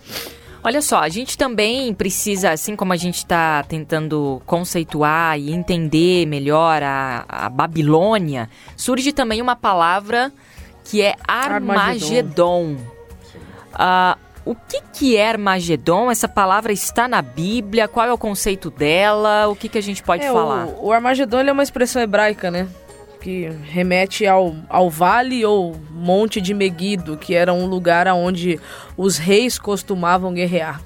Olha 0.65 0.81
só, 0.81 0.99
a 0.99 1.09
gente 1.09 1.37
também 1.37 1.93
precisa, 1.93 2.51
assim 2.51 2.73
como 2.73 2.93
a 2.93 2.95
gente 2.95 3.17
está 3.17 3.63
tentando 3.63 4.41
conceituar 4.45 5.37
e 5.37 5.51
entender 5.51 6.25
melhor 6.25 6.81
a, 6.81 7.25
a 7.27 7.49
Babilônia, 7.49 8.49
surge 8.77 9.11
também 9.11 9.41
uma 9.41 9.57
palavra 9.57 10.31
que 10.85 11.01
é 11.01 11.15
Armagedon. 11.27 12.77
Uh, 13.73 14.17
o 14.45 14.55
que, 14.55 14.81
que 14.91 15.17
é 15.17 15.29
Armagedon? 15.29 16.11
Essa 16.11 16.27
palavra 16.27 16.73
está 16.73 17.07
na 17.07 17.21
Bíblia? 17.21 17.87
Qual 17.87 18.05
é 18.05 18.11
o 18.11 18.17
conceito 18.17 18.69
dela? 18.69 19.47
O 19.47 19.55
que, 19.55 19.69
que 19.69 19.77
a 19.77 19.81
gente 19.81 20.03
pode 20.03 20.23
é, 20.23 20.31
falar? 20.31 20.65
O, 20.65 20.87
o 20.87 20.91
Armagedon 20.91 21.39
é 21.41 21.51
uma 21.51 21.63
expressão 21.63 22.01
hebraica, 22.01 22.51
né? 22.51 22.67
Que 23.21 23.49
remete 23.63 24.27
ao, 24.27 24.53
ao 24.67 24.89
vale 24.89 25.45
ou 25.45 25.75
monte 25.89 26.41
de 26.41 26.53
Meguido, 26.53 27.17
que 27.17 27.33
era 27.33 27.53
um 27.53 27.67
lugar 27.67 28.05
onde 28.07 28.59
os 28.97 29.17
reis 29.17 29.57
costumavam 29.57 30.33
guerrear. 30.33 30.81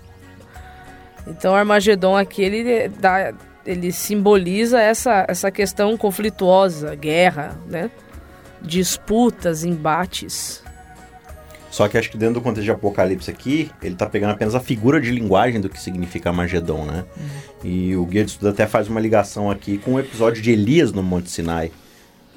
Então, 1.25 1.55
Armagedon 1.55 2.15
aqui, 2.15 2.43
ele, 2.43 2.89
dá, 2.89 3.33
ele 3.65 3.91
simboliza 3.91 4.79
essa, 4.79 5.25
essa 5.27 5.49
questão 5.49 5.97
conflituosa, 5.97 6.93
guerra, 6.93 7.59
né? 7.65 7.89
Disputas, 8.61 9.63
embates. 9.63 10.63
Só 11.77 11.87
que 11.87 11.95
acho 11.95 12.09
que 12.09 12.17
dentro 12.17 12.33
do 12.33 12.41
contexto 12.41 12.65
de 12.65 12.71
Apocalipse 12.71 13.29
aqui, 13.29 13.69
ele 13.83 13.93
está 13.93 14.07
pegando 14.07 14.31
apenas 14.31 14.55
a 14.55 14.59
figura 14.59 14.99
de 14.99 15.11
linguagem 15.11 15.61
do 15.61 15.69
que 15.69 15.79
significa 15.79 16.31
Armagedon, 16.31 16.85
né? 16.85 17.05
Uhum. 17.15 17.69
E 17.69 17.95
o 17.95 18.03
Guia 18.03 18.25
de 18.25 18.31
Estudo 18.31 18.49
até 18.49 18.65
faz 18.65 18.87
uma 18.87 18.99
ligação 18.99 19.51
aqui 19.51 19.77
com 19.77 19.93
o 19.93 19.99
episódio 19.99 20.41
de 20.41 20.49
Elias 20.49 20.91
no 20.91 21.03
Monte 21.03 21.29
Sinai. 21.29 21.71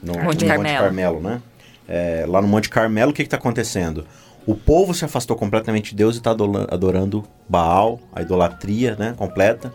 No 0.03 0.13
Monte, 0.13 0.45
no 0.45 0.49
Carmelo. 0.49 0.75
Monte 0.75 0.85
Carmelo, 0.85 1.21
né? 1.23 1.41
É, 1.89 2.27
lá 2.29 2.43
no 2.43 2.49
Monte 2.49 2.69
Carmelo, 2.69 3.13
o 3.13 3.15
que 3.15 3.23
está 3.23 3.39
acontecendo? 3.39 4.07
O 4.45 4.55
povo 4.55 4.93
se 4.93 5.07
afastou 5.07 5.35
completamente 5.39 5.93
de 5.93 5.97
Deus 5.97 6.17
e 6.17 6.19
está 6.19 6.33
adorando 6.33 7.25
Baal, 7.49 7.99
a 8.13 8.21
idolatria 8.21 8.95
né, 8.97 9.15
completa. 9.17 9.73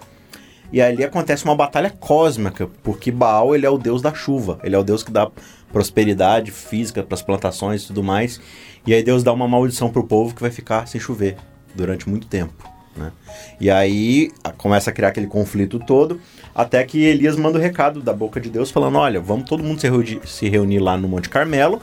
E 0.72 0.80
ali 0.80 1.04
acontece 1.04 1.44
uma 1.44 1.56
batalha 1.56 1.90
cósmica, 1.90 2.68
porque 2.84 3.10
Baal 3.10 3.56
ele 3.56 3.66
é 3.66 3.70
o 3.70 3.80
deus 3.80 4.04
da 4.04 4.14
chuva, 4.14 4.60
ele 4.64 4.76
é 4.76 4.78
o 4.78 4.84
deus 4.84 5.02
que 5.02 5.12
dá 5.12 5.28
prosperidade 5.72 6.52
física 6.52 7.04
para 7.04 7.16
as 7.16 7.22
plantações 7.22 7.84
e 7.84 7.88
tudo 7.88 8.04
mais. 8.04 8.40
E 8.86 8.94
aí 8.94 9.04
Deus 9.04 9.24
dá 9.24 9.34
uma 9.34 9.48
maldição 9.48 9.90
pro 9.90 10.04
povo 10.04 10.34
que 10.36 10.42
vai 10.42 10.52
ficar 10.52 10.88
sem 10.88 11.02
chover 11.02 11.38
durante 11.74 12.08
muito 12.08 12.28
tempo. 12.28 12.76
Né? 12.96 13.12
E 13.60 13.70
aí 13.70 14.32
começa 14.58 14.90
a 14.90 14.94
criar 14.94 15.10
aquele 15.10 15.28
conflito 15.28 15.80
todo, 15.80 16.20
até 16.54 16.84
que 16.84 17.04
Elias 17.04 17.36
manda 17.36 17.58
o 17.58 17.62
recado 17.62 18.02
da 18.02 18.14
boca 18.14 18.40
de 18.40 18.50
Deus 18.50 18.72
falando: 18.72 18.98
olha, 18.98 19.20
vamos 19.20 19.50
todo 19.50 19.64
mundo 19.64 19.82
se 19.82 19.90
reunir, 19.90 20.22
se 20.26 20.50
reunir 20.50 20.80
lá 20.80 20.98
no 20.98 21.08
Monte 21.08 21.30
Carmelo. 21.30 21.82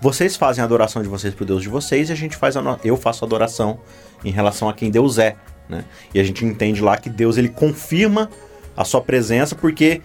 Vocês 0.00 0.36
fazem 0.36 0.62
a 0.62 0.64
adoração 0.64 1.00
de 1.00 1.08
vocês 1.08 1.32
pro 1.32 1.44
Deus 1.44 1.62
de 1.62 1.68
vocês 1.68 2.08
e 2.08 2.12
a 2.12 2.16
gente 2.16 2.36
faz 2.36 2.56
a 2.56 2.78
eu 2.84 2.96
faço 2.96 3.24
a 3.24 3.26
adoração 3.26 3.78
em 4.24 4.30
relação 4.30 4.68
a 4.68 4.74
quem 4.74 4.90
Deus 4.90 5.16
é, 5.16 5.36
né? 5.68 5.84
E 6.12 6.18
a 6.18 6.24
gente 6.24 6.44
entende 6.44 6.80
lá 6.80 6.96
que 6.96 7.08
Deus 7.08 7.38
ele 7.38 7.48
confirma 7.48 8.28
a 8.76 8.84
sua 8.84 9.00
presença 9.00 9.54
porque 9.54 10.00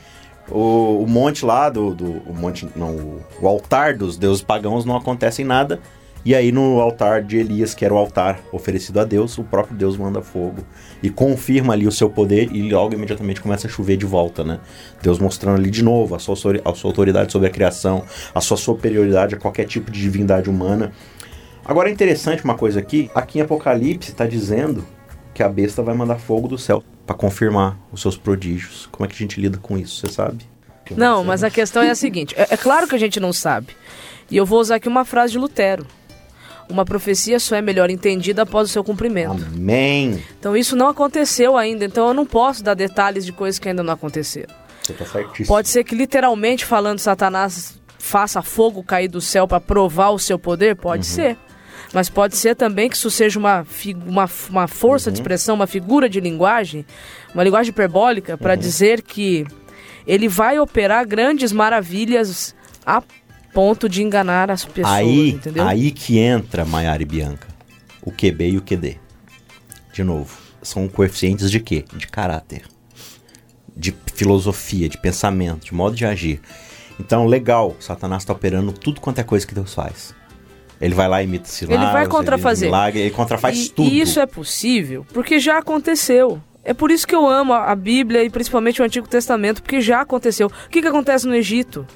o, 0.49 1.03
o 1.03 1.07
monte 1.07 1.43
lá 1.43 1.69
do, 1.69 1.95
do 1.95 2.11
o 2.29 2.33
monte 2.33 2.67
não 2.75 2.95
o, 2.95 3.25
o 3.41 3.47
altar 3.47 3.95
dos 3.95 4.17
deuses 4.17 4.43
pagãos 4.43 4.85
não 4.85 4.95
acontece 4.95 5.41
em 5.41 5.45
nada 5.45 5.79
e 6.27 6.35
aí 6.35 6.51
no 6.51 6.81
altar 6.81 7.23
de 7.23 7.37
Elias, 7.37 7.73
que 7.73 7.85
era 7.85 7.93
o 7.93 7.97
altar 7.97 8.41
oferecido 8.51 8.99
a 8.99 9.05
Deus, 9.05 9.37
o 9.37 9.45
próprio 9.45 9.77
Deus 9.77 9.95
manda 9.95 10.21
fogo 10.21 10.61
e 11.01 11.09
confirma 11.09 11.71
ali 11.71 11.87
o 11.87 11.91
seu 11.91 12.09
poder 12.09 12.51
e 12.51 12.69
logo 12.69 12.93
imediatamente 12.93 13.39
começa 13.39 13.65
a 13.65 13.69
chover 13.69 13.95
de 13.95 14.05
volta, 14.05 14.43
né? 14.43 14.59
Deus 15.01 15.19
mostrando 15.19 15.57
ali 15.57 15.71
de 15.71 15.81
novo 15.81 16.15
a 16.15 16.19
sua, 16.19 16.35
a 16.65 16.73
sua 16.73 16.89
autoridade 16.89 17.31
sobre 17.31 17.47
a 17.47 17.49
criação, 17.49 18.03
a 18.35 18.41
sua 18.41 18.57
superioridade 18.57 19.35
a 19.35 19.37
qualquer 19.37 19.63
tipo 19.67 19.89
de 19.89 20.01
divindade 20.01 20.49
humana. 20.49 20.91
Agora 21.63 21.87
é 21.87 21.93
interessante 21.93 22.43
uma 22.43 22.55
coisa 22.55 22.81
aqui, 22.81 23.09
aqui 23.15 23.39
em 23.39 23.43
Apocalipse 23.43 24.11
está 24.11 24.27
dizendo 24.27 24.85
que 25.33 25.41
a 25.41 25.47
besta 25.47 25.81
vai 25.81 25.95
mandar 25.95 26.17
fogo 26.17 26.49
do 26.49 26.57
céu 26.57 26.83
para 27.05 27.15
confirmar 27.15 27.79
os 27.89 28.01
seus 28.01 28.17
prodígios. 28.17 28.89
Como 28.91 29.05
é 29.05 29.07
que 29.07 29.15
a 29.15 29.17
gente 29.17 29.39
lida 29.39 29.59
com 29.59 29.77
isso, 29.77 30.01
você 30.05 30.11
sabe? 30.11 30.45
Não, 30.93 31.23
mas 31.23 31.41
a 31.41 31.49
questão 31.49 31.81
é 31.81 31.89
a 31.89 31.95
seguinte: 31.95 32.35
é, 32.37 32.47
é 32.51 32.57
claro 32.57 32.85
que 32.85 32.95
a 32.95 32.99
gente 32.99 33.17
não 33.17 33.31
sabe. 33.31 33.67
E 34.29 34.35
eu 34.35 34.45
vou 34.45 34.59
usar 34.59 34.75
aqui 34.75 34.89
uma 34.89 35.05
frase 35.05 35.31
de 35.31 35.37
Lutero. 35.37 35.87
Uma 36.69 36.83
profecia 36.83 37.39
só 37.39 37.55
é 37.55 37.61
melhor 37.61 37.89
entendida 37.89 38.41
após 38.41 38.69
o 38.69 38.71
seu 38.71 38.83
cumprimento. 38.83 39.45
Amém. 39.53 40.21
Então 40.37 40.55
isso 40.55 40.75
não 40.75 40.89
aconteceu 40.89 41.55
ainda, 41.55 41.85
então 41.85 42.07
eu 42.07 42.13
não 42.13 42.25
posso 42.25 42.63
dar 42.63 42.73
detalhes 42.73 43.25
de 43.25 43.31
coisas 43.31 43.57
que 43.57 43.69
ainda 43.69 43.83
não 43.83 43.93
aconteceram. 43.93 44.53
Você 44.83 44.93
tá 44.93 45.05
certíssimo. 45.05 45.47
Pode 45.47 45.69
ser 45.69 45.83
que 45.83 45.95
literalmente 45.95 46.65
falando 46.65 46.99
Satanás 46.99 47.79
faça 47.97 48.41
fogo 48.41 48.83
cair 48.83 49.07
do 49.07 49.19
céu 49.19 49.47
para 49.47 49.59
provar 49.59 50.09
o 50.09 50.19
seu 50.19 50.37
poder, 50.37 50.75
pode 50.75 51.07
uhum. 51.07 51.15
ser. 51.15 51.37
Mas 51.93 52.09
pode 52.09 52.35
ser 52.35 52.55
também 52.55 52.89
que 52.89 52.95
isso 52.95 53.09
seja 53.09 53.39
uma, 53.39 53.65
uma, 54.05 54.29
uma 54.49 54.67
força 54.67 55.09
uhum. 55.09 55.13
de 55.13 55.19
expressão, 55.19 55.55
uma 55.55 55.67
figura 55.67 56.09
de 56.09 56.19
linguagem, 56.19 56.85
uma 57.33 57.43
linguagem 57.43 57.69
hiperbólica, 57.69 58.37
para 58.37 58.53
uhum. 58.53 58.59
dizer 58.59 59.01
que 59.01 59.45
ele 60.05 60.27
vai 60.27 60.59
operar 60.59 61.07
grandes 61.07 61.51
maravilhas 61.51 62.55
ponto 63.53 63.89
de 63.89 64.03
enganar 64.03 64.51
as 64.51 64.65
pessoas, 64.65 64.95
aí, 64.95 65.31
entendeu? 65.31 65.67
Aí 65.67 65.91
que 65.91 66.19
entra 66.19 66.65
Maiara 66.65 67.01
e 67.01 67.05
Bianca, 67.05 67.47
o 68.01 68.11
QB 68.11 68.49
e 68.49 68.57
o 68.57 68.61
QD. 68.61 68.99
De 69.93 70.03
novo, 70.03 70.37
são 70.61 70.87
coeficientes 70.87 71.49
de 71.49 71.59
quê? 71.59 71.85
De 71.95 72.07
caráter, 72.07 72.63
de 73.75 73.95
filosofia, 74.13 74.87
de 74.87 74.97
pensamento, 74.97 75.65
de 75.65 75.73
modo 75.73 75.95
de 75.95 76.05
agir. 76.05 76.41
Então, 76.99 77.25
legal, 77.25 77.75
Satanás 77.79 78.23
está 78.23 78.33
operando 78.33 78.71
tudo 78.71 78.99
quanto 78.99 79.19
é 79.19 79.23
coisa 79.23 79.45
que 79.45 79.53
Deus 79.53 79.73
faz. 79.73 80.15
Ele 80.79 80.93
vai 80.93 81.07
lá 81.07 81.21
e 81.21 81.25
imita 81.25 81.47
sinais, 81.47 81.81
ele 81.81 81.91
vai 81.91 82.07
contrafazer. 82.07 82.71
Ele, 82.71 82.99
ele 82.99 83.11
contrafaz 83.11 83.57
e, 83.57 83.69
tudo. 83.69 83.89
E 83.89 83.99
isso 83.99 84.19
é 84.19 84.25
possível 84.25 85.05
porque 85.11 85.39
já 85.39 85.57
aconteceu. 85.57 86.41
É 86.63 86.73
por 86.73 86.91
isso 86.91 87.07
que 87.07 87.15
eu 87.15 87.25
amo 87.27 87.53
a 87.53 87.73
Bíblia 87.73 88.23
e 88.23 88.29
principalmente 88.29 88.81
o 88.81 88.85
Antigo 88.85 89.07
Testamento, 89.07 89.63
porque 89.63 89.79
já 89.79 90.01
aconteceu. 90.01 90.47
O 90.47 90.69
que, 90.69 90.81
que 90.81 90.87
acontece 90.87 91.25
no 91.25 91.33
Egito? 91.33 91.87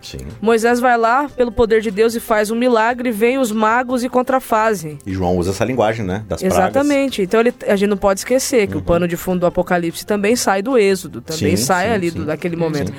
Sim. 0.00 0.18
Moisés 0.40 0.80
vai 0.80 0.96
lá, 0.96 1.28
pelo 1.28 1.50
poder 1.50 1.80
de 1.80 1.90
Deus, 1.90 2.14
e 2.14 2.20
faz 2.20 2.50
um 2.50 2.56
milagre, 2.56 3.10
vem 3.10 3.38
os 3.38 3.50
magos 3.50 4.04
e 4.04 4.08
contrafazem. 4.08 4.98
E 5.04 5.12
João 5.12 5.36
usa 5.36 5.50
essa 5.50 5.64
linguagem, 5.64 6.04
né? 6.04 6.24
Das 6.28 6.42
Exatamente. 6.42 7.26
Pragas. 7.26 7.28
Então 7.28 7.40
ele, 7.40 7.54
a 7.72 7.76
gente 7.76 7.90
não 7.90 7.96
pode 7.96 8.20
esquecer 8.20 8.66
que 8.66 8.74
uhum. 8.74 8.80
o 8.80 8.84
pano 8.84 9.08
de 9.08 9.16
fundo 9.16 9.40
do 9.40 9.46
Apocalipse 9.46 10.06
também 10.06 10.36
sai 10.36 10.62
do 10.62 10.78
Êxodo, 10.78 11.20
também 11.20 11.56
sim, 11.56 11.64
sai 11.64 11.86
sim, 11.86 11.92
ali. 11.92 12.10
Do, 12.10 12.24
daquele 12.24 12.56
momento. 12.56 12.92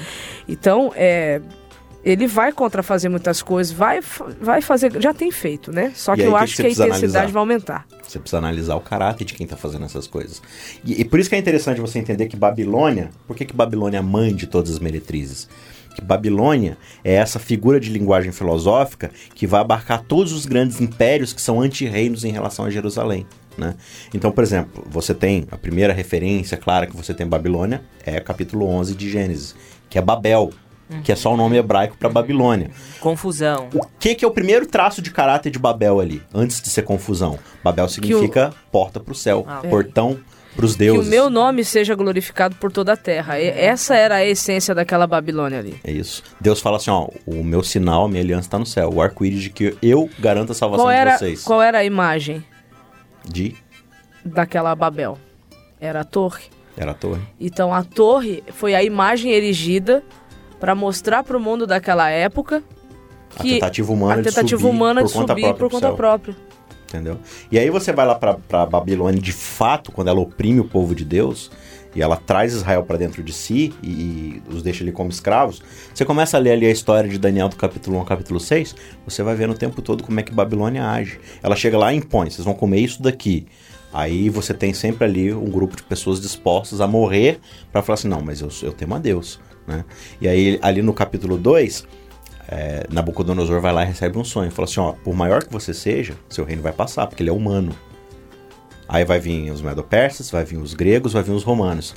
Então, 0.48 0.92
é, 0.96 1.42
ele 2.04 2.28
vai 2.28 2.52
contrafazer 2.52 3.10
muitas 3.10 3.42
coisas, 3.42 3.74
vai, 3.74 4.00
vai 4.42 4.62
fazer, 4.62 4.92
já 5.02 5.14
tem 5.14 5.32
feito, 5.32 5.72
né? 5.72 5.92
Só 5.96 6.16
que, 6.16 6.22
que 6.22 6.28
eu 6.28 6.36
acho 6.36 6.56
que, 6.56 6.62
que 6.62 6.68
a 6.68 6.72
intensidade 6.72 7.06
analisar? 7.06 7.28
vai 7.28 7.40
aumentar. 7.40 7.88
Você 8.08 8.20
precisa 8.20 8.38
analisar 8.38 8.76
o 8.76 8.82
caráter 8.82 9.26
de 9.26 9.34
quem 9.34 9.44
está 9.44 9.58
fazendo 9.58 9.86
essas 9.86 10.08
coisas. 10.08 10.42
E, 10.84 11.02
e, 11.02 11.06
por 11.06 11.20
isso 11.20 11.30
que 11.30 11.36
é 11.36 11.40
interessante 11.40 11.82
você 11.82 12.00
entender 12.00 12.28
que 12.28 12.38
Babilônia, 12.38 13.12
por 13.28 13.36
que, 13.36 13.46
que 13.46 13.54
Babilônia 13.56 13.98
é 13.98 14.00
a 14.00 14.04
mãe 14.04 14.34
de 14.34 14.48
todas 14.48 14.72
as 14.72 14.80
meretrizes? 14.80 15.50
Que 15.96 16.02
Babilônia 16.02 16.78
é 17.04 17.14
essa 17.14 17.40
figura 17.40 17.80
de 17.80 17.90
linguagem 17.90 18.32
filosófica 18.32 19.12
que 19.34 19.48
vai 19.48 19.62
abarcar 19.62 20.02
todos 20.02 20.32
os 20.32 20.46
grandes 20.46 20.80
impérios 20.80 21.34
que 21.34 21.42
são 21.42 21.62
anti-reinos 21.62 22.24
em 22.24 22.32
relação 22.32 22.66
a 22.66 22.70
Jerusalém. 22.70 23.26
Né? 23.58 23.76
Então, 24.14 24.32
por 24.32 24.44
exemplo, 24.44 24.86
você 24.90 25.14
tem 25.14 25.46
a 25.52 25.58
primeira 25.58 25.94
referência 25.94 26.58
clara 26.58 26.88
que 26.88 26.96
você 26.96 27.14
tem 27.14 27.26
em 27.26 27.30
Babilônia 27.30 27.82
é 28.06 28.20
capítulo 28.20 28.66
11 28.66 28.96
de 28.96 29.10
Gênesis, 29.10 29.56
que 29.90 29.98
é 29.98 30.02
Babel, 30.02 30.52
que 31.04 31.12
é 31.12 31.16
só 31.16 31.34
o 31.34 31.38
nome 31.38 31.58
hebraico 31.58 31.98
para 31.98 32.10
Babilônia. 32.10 32.72
Confusão. 33.00 33.70
O 33.74 33.82
que, 34.00 34.16
que, 34.16 34.26
é 34.26 34.28
o 34.28 34.32
primeiro 34.32 34.66
traço 34.66 35.02
de 35.02 35.12
caráter 35.12 35.52
de 35.52 35.60
Babel 35.60 36.00
ali, 36.00 36.22
antes 36.34 36.62
de 36.62 36.70
ser 36.70 36.84
confusão? 36.84 37.38
Babel 37.64 37.88
significa 37.88 38.50
o... 38.50 38.72
porta 38.72 39.00
para 39.00 39.12
o 39.12 39.16
céu, 39.16 39.46
ah, 39.48 39.58
portão 39.58 40.16
para 40.16 40.39
os 40.58 40.76
deuses. 40.76 41.02
Que 41.02 41.08
o 41.08 41.10
meu 41.10 41.30
nome 41.30 41.64
seja 41.64 41.96
glorificado 41.96 42.56
por 42.56 42.72
toda 42.72 42.94
a 42.94 42.98
terra. 42.98 43.40
E 43.40 43.48
essa 43.48 43.96
era 43.96 44.16
a 44.16 44.26
essência 44.26 44.74
daquela 44.74 45.08
Babilônia 45.08 45.60
ali. 45.60 45.80
É 45.84 45.92
isso. 45.92 46.24
Deus 46.40 46.60
fala 46.60 46.78
assim, 46.78 46.92
ó, 46.92 47.08
o 47.26 47.44
meu 47.44 47.64
sinal, 47.64 48.06
a 48.06 48.10
minha 48.10 48.22
aliança 48.22 48.48
está 48.48 48.60
no 48.60 48.66
céu. 48.66 48.92
O 48.94 49.02
arco-íris 49.02 49.42
de 49.42 49.50
que 49.50 49.78
eu 49.82 50.10
garanto 50.20 50.52
a 50.52 50.56
salvação 50.56 50.86
qual 50.86 50.92
era, 50.92 51.14
de 51.14 51.20
vocês. 51.20 51.44
Qual 51.44 51.62
era 51.62 51.80
a 51.80 51.84
imagem? 51.84 52.44
De? 53.26 53.56
Daquela 54.26 54.76
Babel. 54.76 55.18
Era 55.80 56.02
a 56.02 56.04
torre. 56.04 56.46
Era 56.76 56.92
a 56.92 56.94
torre. 56.94 57.22
Então 57.40 57.74
a 57.74 57.84
torre 57.84 58.44
foi 58.50 58.76
a 58.76 58.84
imagem 58.84 59.32
erigida 59.32 60.04
para 60.60 60.76
mostrar 60.76 61.24
para 61.24 61.38
o 61.38 61.40
mundo 61.40 61.66
daquela 61.66 62.10
época 62.10 62.64
que 63.42 63.52
a 63.52 63.54
tentativa 63.56 63.94
humana 63.94 64.14
a 64.14 64.18
tentativa 64.18 64.44
de 64.44 64.50
subir, 64.50 64.66
humana 64.66 65.02
por, 65.02 65.08
de 65.08 65.14
conta 65.14 65.34
subir 65.34 65.54
por 65.54 65.70
conta 65.70 65.94
própria 65.94 66.36
entendeu? 66.90 67.18
E 67.52 67.58
aí 67.58 67.70
você 67.70 67.94
vai 67.94 68.06
lá 68.06 68.16
para 68.16 68.66
Babilônia 68.66 69.22
de 69.22 69.32
fato, 69.32 69.92
quando 69.92 70.10
ela 70.10 70.20
oprime 70.20 70.60
o 70.60 70.66
povo 70.66 70.94
de 70.94 71.06
Deus 71.06 71.52
e 71.96 72.02
ela 72.02 72.16
traz 72.16 72.54
Israel 72.54 72.84
para 72.84 72.98
dentro 72.98 73.24
de 73.24 73.34
si 73.34 73.74
e, 73.82 73.90
e, 73.90 74.44
os 74.50 74.62
deixa 74.62 74.84
ali 74.84 74.92
como 74.92 75.10
escravos. 75.10 75.62
Você 75.94 76.06
começa 76.06 76.38
a 76.38 76.40
ler 76.40 76.52
ali 76.52 76.66
a 76.66 76.72
história 76.72 77.10
de 77.10 77.18
Daniel 77.18 77.50
do 77.50 77.56
capítulo 77.56 77.98
1 77.98 78.00
ao 78.00 78.06
capítulo 78.06 78.40
6, 78.40 78.76
você 79.06 79.24
vai 79.24 79.36
vendo 79.36 79.52
o 79.52 79.58
tempo 79.58 79.82
todo 79.82 80.04
como 80.04 80.20
é 80.20 80.24
que 80.24 80.32
Babilônia 80.32 80.88
age. 80.88 81.20
Ela 81.42 81.56
chega 81.56 81.78
lá 81.78 81.94
e 81.94 81.98
impõe, 81.98 82.30
vocês 82.30 82.46
vão 82.46 82.54
comer 82.54 82.80
isso 82.80 83.02
daqui. 83.02 83.48
Aí 83.92 84.30
você 84.30 84.54
tem 84.54 84.72
sempre 84.72 85.06
ali 85.06 85.34
um 85.34 85.50
grupo 85.50 85.76
de 85.76 85.82
pessoas 85.82 86.22
dispostas 86.22 86.80
a 86.80 86.88
morrer 86.88 87.40
para 87.72 87.82
falar 87.82 87.96
assim, 87.96 88.08
não, 88.08 88.22
mas 88.22 88.40
eu, 88.42 88.50
eu 88.62 88.72
temo 88.72 88.94
a 88.94 89.00
Deus. 89.00 89.40
Né? 89.66 89.84
E 90.22 90.28
aí 90.28 90.60
ali 90.62 90.84
no 90.84 90.94
capítulo 90.94 91.38
2, 91.38 91.88
é, 92.48 92.86
Nabucodonosor 92.90 93.62
vai 93.62 93.74
lá 93.74 93.84
e 93.84 93.88
recebe 93.88 94.18
um 94.18 94.24
sonho. 94.24 94.52
Fala 94.52 94.68
assim: 94.68 94.80
ó, 94.80 94.94
por 94.94 95.16
maior 95.16 95.44
que 95.44 95.52
você 95.52 95.74
seja, 95.74 96.16
seu 96.30 96.46
reino 96.46 96.62
vai 96.62 96.74
passar, 96.74 97.08
porque 97.08 97.22
ele 97.22 97.30
é 97.30 97.34
humano. 97.34 97.76
Aí 98.88 99.06
vai 99.06 99.20
vir 99.20 99.52
os 99.52 99.62
medo-persas, 99.62 100.32
vai 100.32 100.44
vir 100.44 100.58
os 100.58 100.74
gregos, 100.74 101.14
vai 101.14 101.22
vir 101.22 101.32
os 101.32 101.44
romanos. 101.44 101.92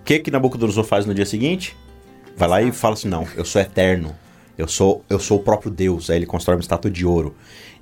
O 0.00 0.04
que 0.04 0.18
que 0.18 0.30
Nabucodonosor 0.30 0.84
faz 0.84 1.06
no 1.06 1.14
dia 1.14 1.24
seguinte? 1.24 1.76
Vai 2.36 2.48
lá 2.48 2.62
e 2.62 2.70
fala 2.72 2.94
assim: 2.94 3.08
"Não, 3.08 3.26
eu 3.36 3.44
sou 3.44 3.60
eterno. 3.60 4.14
Eu 4.56 4.68
sou 4.68 5.04
eu 5.08 5.18
sou 5.18 5.38
o 5.38 5.42
próprio 5.42 5.70
Deus". 5.70 6.10
Aí 6.10 6.16
ele 6.16 6.26
constrói 6.26 6.56
uma 6.56 6.62
estátua 6.62 6.90
de 6.90 7.06
ouro. 7.06 7.34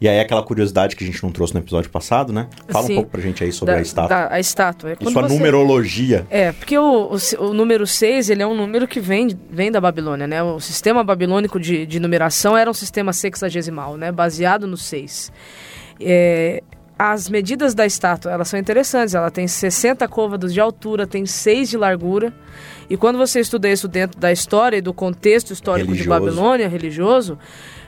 E 0.03 0.09
aí 0.09 0.19
aquela 0.19 0.43
curiosidade 0.43 0.97
que 0.97 1.05
a 1.05 1.07
gente 1.07 1.23
não 1.23 1.31
trouxe 1.31 1.55
no 1.55 1.61
episódio 1.61 1.89
passado, 1.89 2.33
né? 2.33 2.49
Fala 2.69 2.87
Sim. 2.89 2.93
um 2.95 2.97
pouco 2.97 3.11
pra 3.13 3.21
gente 3.21 3.45
aí 3.45 3.53
sobre 3.53 3.75
Da- 3.75 3.79
a 3.79 3.83
estátua. 3.83 4.09
da- 4.17 4.35
a 4.35 4.41
estátua. 4.41 4.91
É 4.91 4.97
e 5.01 5.11
sua 5.13 5.23
você- 5.23 5.33
numerologia. 5.35 6.27
É, 6.29 6.51
porque 6.51 6.77
o, 6.77 7.13
o, 7.39 7.45
o 7.45 7.55
número 7.55 7.87
6, 7.87 8.29
ele 8.29 8.43
é 8.43 8.47
um 8.47 8.57
número 8.57 8.89
que 8.89 8.99
vem, 8.99 9.29
vem 9.49 9.71
da 9.71 9.81
Babilônia, 9.81 10.27
né? 10.27 10.43
O 10.43 10.59
sistema 10.59 11.05
babilônico 11.05 11.61
de, 11.61 11.87
de 11.87 12.01
numeração 12.01 12.59
era 12.59 12.69
um 12.69 12.75
sistema 12.75 13.13
sexagesimal, 13.13 13.97
né? 13.97 14.11
Baseado 14.11 14.67
no 14.67 14.77
6. 14.77 15.31
É, 16.01 16.65
as 16.99 17.29
medidas 17.29 17.73
da 17.75 17.87
estátua, 17.87 18.33
elas 18.33 18.49
são 18.49 18.59
interessantes. 18.59 19.15
Ela 19.15 19.31
tem 19.31 19.47
60 19.47 20.07
côvados 20.09 20.53
de 20.53 20.61
altura, 20.61 21.07
tem 21.07 21.27
6 21.27 21.71
de 21.71 21.77
largura. 21.77 22.33
E 22.91 22.97
quando 22.97 23.19
você 23.19 23.39
estuda 23.41 23.69
isso 23.69 23.87
dentro 23.89 24.19
da 24.19 24.33
história 24.33 24.77
e 24.77 24.81
do 24.81 24.93
contexto 24.93 25.53
histórico 25.53 25.93
Religioso. 25.93 26.03
de 26.21 26.25
Babilônia, 26.27 26.69
religioso, 26.69 27.39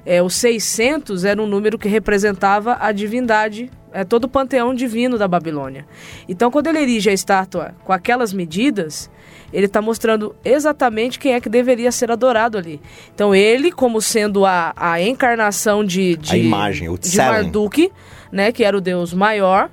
é, 0.07 0.23
o 0.23 0.29
600 0.29 1.25
era 1.25 1.41
um 1.41 1.47
número 1.47 1.79
que 1.79 1.89
representava 1.89 2.77
a 2.81 2.93
divindade, 2.93 3.71
é, 3.93 4.05
todo 4.05 4.25
o 4.25 4.29
panteão 4.29 4.75
divino 4.75 5.17
da 5.17 5.27
Babilônia. 5.27 5.87
Então, 6.29 6.51
quando 6.51 6.67
ele 6.67 6.81
erige 6.81 7.09
a 7.09 7.13
estátua 7.13 7.75
com 7.85 7.93
aquelas 7.93 8.33
medidas, 8.33 9.11
ele 9.53 9.67
está 9.67 9.81
mostrando 9.81 10.35
exatamente 10.45 11.19
quem 11.19 11.33
é 11.33 11.41
que 11.41 11.49
deveria 11.49 11.91
ser 11.91 12.11
adorado 12.11 12.59
ali. 12.59 12.81
Então, 13.15 13.35
ele, 13.35 13.73
como 13.73 14.01
sendo 14.01 14.45
a, 14.45 14.73
a 14.77 15.01
encarnação 15.01 15.85
de, 15.85 16.17
de, 16.17 16.35
A 16.35 16.37
imagem, 16.37 16.89
o 16.89 16.99
de. 16.99 17.17
Marduk, 17.17 17.91
né, 18.31 18.53
que 18.53 18.65
era 18.65 18.77
o 18.77 18.81
deus 18.81 19.15
maior, 19.15 19.71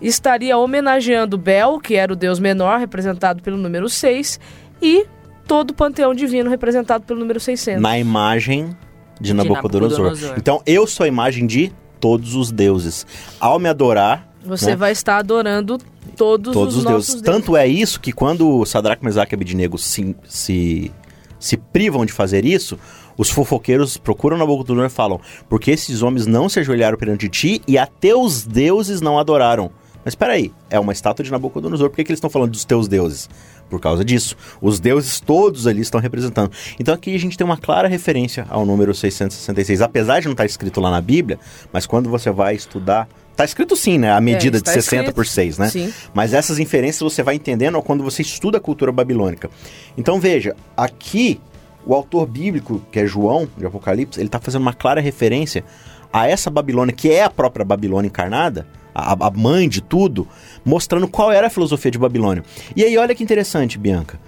estaria 0.00 0.56
homenageando 0.56 1.36
Bel, 1.38 1.78
que 1.78 1.94
era 1.94 2.12
o 2.12 2.16
deus 2.16 2.40
menor, 2.40 2.80
representado 2.80 3.42
pelo 3.42 3.56
número 3.56 3.88
6, 3.88 4.40
e 4.82 5.06
todo 5.46 5.70
o 5.70 5.74
panteão 5.74 6.14
divino 6.14 6.48
representado 6.48 7.04
pelo 7.04 7.20
número 7.20 7.38
600. 7.38 7.82
Na 7.82 7.98
imagem 7.98 8.74
de 9.20 9.34
Nabucodonosor. 9.34 10.04
Nabucodonosor. 10.04 10.38
Então 10.38 10.62
eu 10.66 10.86
sou 10.86 11.04
a 11.04 11.08
imagem 11.08 11.46
de 11.46 11.72
todos 12.00 12.34
os 12.34 12.50
deuses. 12.50 13.06
Ao 13.38 13.58
me 13.58 13.68
adorar, 13.68 14.28
Você 14.44 14.70
né? 14.70 14.76
vai 14.76 14.92
estar 14.92 15.18
adorando 15.18 15.78
todos, 16.16 16.52
todos 16.52 16.76
os, 16.76 16.84
nossos 16.84 17.06
deuses. 17.08 17.22
deuses. 17.22 17.22
Tanto 17.22 17.56
é 17.56 17.66
isso 17.66 18.00
que 18.00 18.12
quando 18.12 18.64
Sadraque, 18.64 19.04
Mesaque 19.04 19.34
e 19.34 19.36
Abednego 19.36 19.76
se, 19.76 20.16
se, 20.24 20.90
se 21.38 21.56
privam 21.56 22.06
de 22.06 22.12
fazer 22.12 22.44
isso, 22.44 22.78
os 23.18 23.30
fofoqueiros 23.30 23.98
procuram 23.98 24.38
Nabucodonosor 24.38 24.86
e 24.86 24.90
falam, 24.90 25.20
porque 25.48 25.70
esses 25.70 26.00
homens 26.00 26.26
não 26.26 26.48
se 26.48 26.60
ajoelharam 26.60 26.96
perante 26.96 27.28
ti 27.28 27.60
e 27.68 27.76
a 27.76 27.86
teus 27.86 28.46
deuses 28.46 29.00
não 29.02 29.18
adoraram. 29.18 29.70
Mas 30.04 30.12
espera 30.12 30.32
aí, 30.32 30.52
é 30.68 30.78
uma 30.78 30.92
estátua 30.92 31.24
de 31.24 31.30
Nabucodonosor, 31.30 31.90
por 31.90 31.96
que, 31.96 32.04
que 32.04 32.10
eles 32.10 32.18
estão 32.18 32.30
falando 32.30 32.52
dos 32.52 32.64
teus 32.64 32.88
deuses? 32.88 33.28
Por 33.68 33.80
causa 33.80 34.04
disso. 34.04 34.36
Os 34.60 34.80
deuses 34.80 35.20
todos 35.20 35.66
ali 35.66 35.80
estão 35.80 36.00
representando. 36.00 36.50
Então 36.78 36.94
aqui 36.94 37.14
a 37.14 37.18
gente 37.18 37.36
tem 37.38 37.44
uma 37.44 37.56
clara 37.56 37.86
referência 37.86 38.46
ao 38.48 38.66
número 38.66 38.92
666. 38.94 39.80
Apesar 39.80 40.20
de 40.20 40.26
não 40.26 40.32
estar 40.32 40.44
escrito 40.44 40.80
lá 40.80 40.90
na 40.90 41.00
Bíblia, 41.00 41.38
mas 41.72 41.86
quando 41.86 42.08
você 42.08 42.30
vai 42.30 42.54
estudar... 42.54 43.08
Tá 43.36 43.44
escrito 43.44 43.76
sim, 43.76 43.96
né? 43.96 44.12
A 44.12 44.20
medida 44.20 44.58
está 44.58 44.72
de 44.72 44.82
60 44.82 44.96
escrito. 44.96 45.14
por 45.14 45.26
6, 45.26 45.58
né? 45.58 45.68
Sim. 45.68 45.92
Mas 46.12 46.34
essas 46.34 46.58
inferências 46.58 47.00
você 47.00 47.22
vai 47.22 47.36
entendendo 47.36 47.80
quando 47.80 48.02
você 48.02 48.22
estuda 48.22 48.58
a 48.58 48.60
cultura 48.60 48.90
babilônica. 48.90 49.48
Então 49.96 50.20
veja, 50.20 50.56
aqui 50.76 51.40
o 51.86 51.94
autor 51.94 52.26
bíblico, 52.26 52.82
que 52.90 52.98
é 52.98 53.06
João, 53.06 53.48
de 53.56 53.64
Apocalipse, 53.64 54.20
ele 54.20 54.28
está 54.28 54.38
fazendo 54.38 54.62
uma 54.62 54.74
clara 54.74 55.00
referência 55.00 55.64
a 56.12 56.28
essa 56.28 56.50
Babilônia, 56.50 56.94
que 56.94 57.10
é 57.10 57.24
a 57.24 57.30
própria 57.30 57.64
Babilônia 57.64 58.08
encarnada, 58.08 58.66
a, 58.94 59.12
a 59.12 59.30
mãe 59.30 59.68
de 59.68 59.80
tudo, 59.80 60.26
mostrando 60.64 61.08
qual 61.08 61.30
era 61.32 61.46
a 61.46 61.50
filosofia 61.50 61.90
de 61.90 61.98
Babilônia. 61.98 62.44
E 62.74 62.84
aí 62.84 62.96
olha 62.96 63.14
que 63.14 63.22
interessante, 63.22 63.78
Bianca 63.78 64.18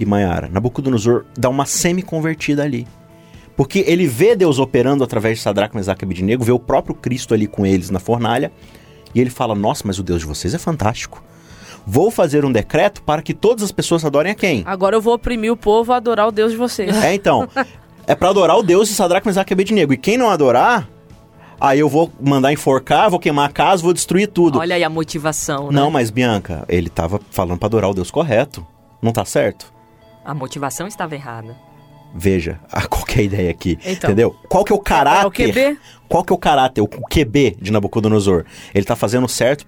e 0.00 0.06
Mayara, 0.06 0.48
Nabucodonosor 0.48 1.26
dá 1.36 1.48
uma 1.48 1.66
semi-convertida 1.66 2.64
ali. 2.64 2.86
Porque 3.54 3.84
ele 3.86 4.06
vê 4.06 4.34
Deus 4.34 4.58
operando 4.58 5.04
através 5.04 5.36
de 5.36 5.44
Sadraque, 5.44 5.76
Mesaque 5.76 6.02
e 6.02 6.06
Abednego, 6.06 6.42
vê 6.42 6.52
o 6.52 6.58
próprio 6.58 6.94
Cristo 6.94 7.34
ali 7.34 7.46
com 7.46 7.66
eles 7.66 7.90
na 7.90 8.00
fornalha, 8.00 8.50
e 9.14 9.20
ele 9.20 9.28
fala, 9.28 9.54
nossa, 9.54 9.82
mas 9.86 9.98
o 9.98 10.02
Deus 10.02 10.20
de 10.20 10.26
vocês 10.26 10.54
é 10.54 10.58
fantástico. 10.58 11.22
Vou 11.86 12.10
fazer 12.10 12.44
um 12.44 12.52
decreto 12.52 13.02
para 13.02 13.20
que 13.20 13.34
todas 13.34 13.62
as 13.62 13.72
pessoas 13.72 14.04
adorem 14.04 14.32
a 14.32 14.34
quem? 14.34 14.62
Agora 14.64 14.96
eu 14.96 15.00
vou 15.02 15.14
oprimir 15.14 15.52
o 15.52 15.56
povo 15.56 15.92
a 15.92 15.96
adorar 15.96 16.28
o 16.28 16.32
Deus 16.32 16.52
de 16.52 16.56
vocês. 16.56 16.96
É, 17.04 17.12
então, 17.14 17.46
é 18.06 18.14
para 18.14 18.30
adorar 18.30 18.56
o 18.56 18.62
Deus 18.62 18.88
de 18.88 18.94
Sadraque, 18.94 19.26
Mesaque 19.26 19.52
e 19.52 19.54
Abednego. 19.54 19.92
E 19.92 19.98
quem 19.98 20.16
não 20.16 20.30
adorar, 20.30 20.88
aí 21.60 21.78
eu 21.80 21.88
vou 21.88 22.10
mandar 22.20 22.52
enforcar, 22.52 23.10
vou 23.10 23.18
queimar 23.18 23.48
a 23.48 23.52
casa, 23.52 23.82
vou 23.82 23.92
destruir 23.92 24.28
tudo. 24.28 24.58
Olha 24.58 24.74
aí 24.76 24.84
a 24.84 24.88
motivação, 24.88 25.66
né? 25.70 25.72
Não, 25.72 25.90
mas 25.90 26.10
Bianca, 26.10 26.64
ele 26.68 26.88
tava 26.88 27.20
falando 27.30 27.58
para 27.58 27.66
adorar 27.66 27.90
o 27.90 27.94
Deus 27.94 28.10
correto. 28.10 28.66
Não 29.02 29.12
tá 29.12 29.24
certo? 29.24 29.72
A 30.24 30.34
motivação 30.34 30.86
estava 30.86 31.14
errada. 31.14 31.56
Veja, 32.14 32.58
a 32.70 32.86
qualquer 32.86 33.22
ideia 33.22 33.50
aqui, 33.50 33.78
Então. 33.84 34.10
entendeu? 34.10 34.36
Qual 34.48 34.64
que 34.64 34.72
é 34.72 34.74
o 34.74 34.80
caráter? 34.80 35.24
É 35.24 35.26
o 35.26 35.30
QB? 35.52 35.78
Qual 36.08 36.24
que 36.24 36.32
é 36.32 36.34
o 36.34 36.38
caráter, 36.38 36.80
o 36.80 36.88
QB 36.88 37.56
de 37.60 37.70
Nabucodonosor? 37.70 38.44
Ele 38.74 38.84
tá 38.84 38.96
fazendo 38.96 39.28
certo 39.28 39.64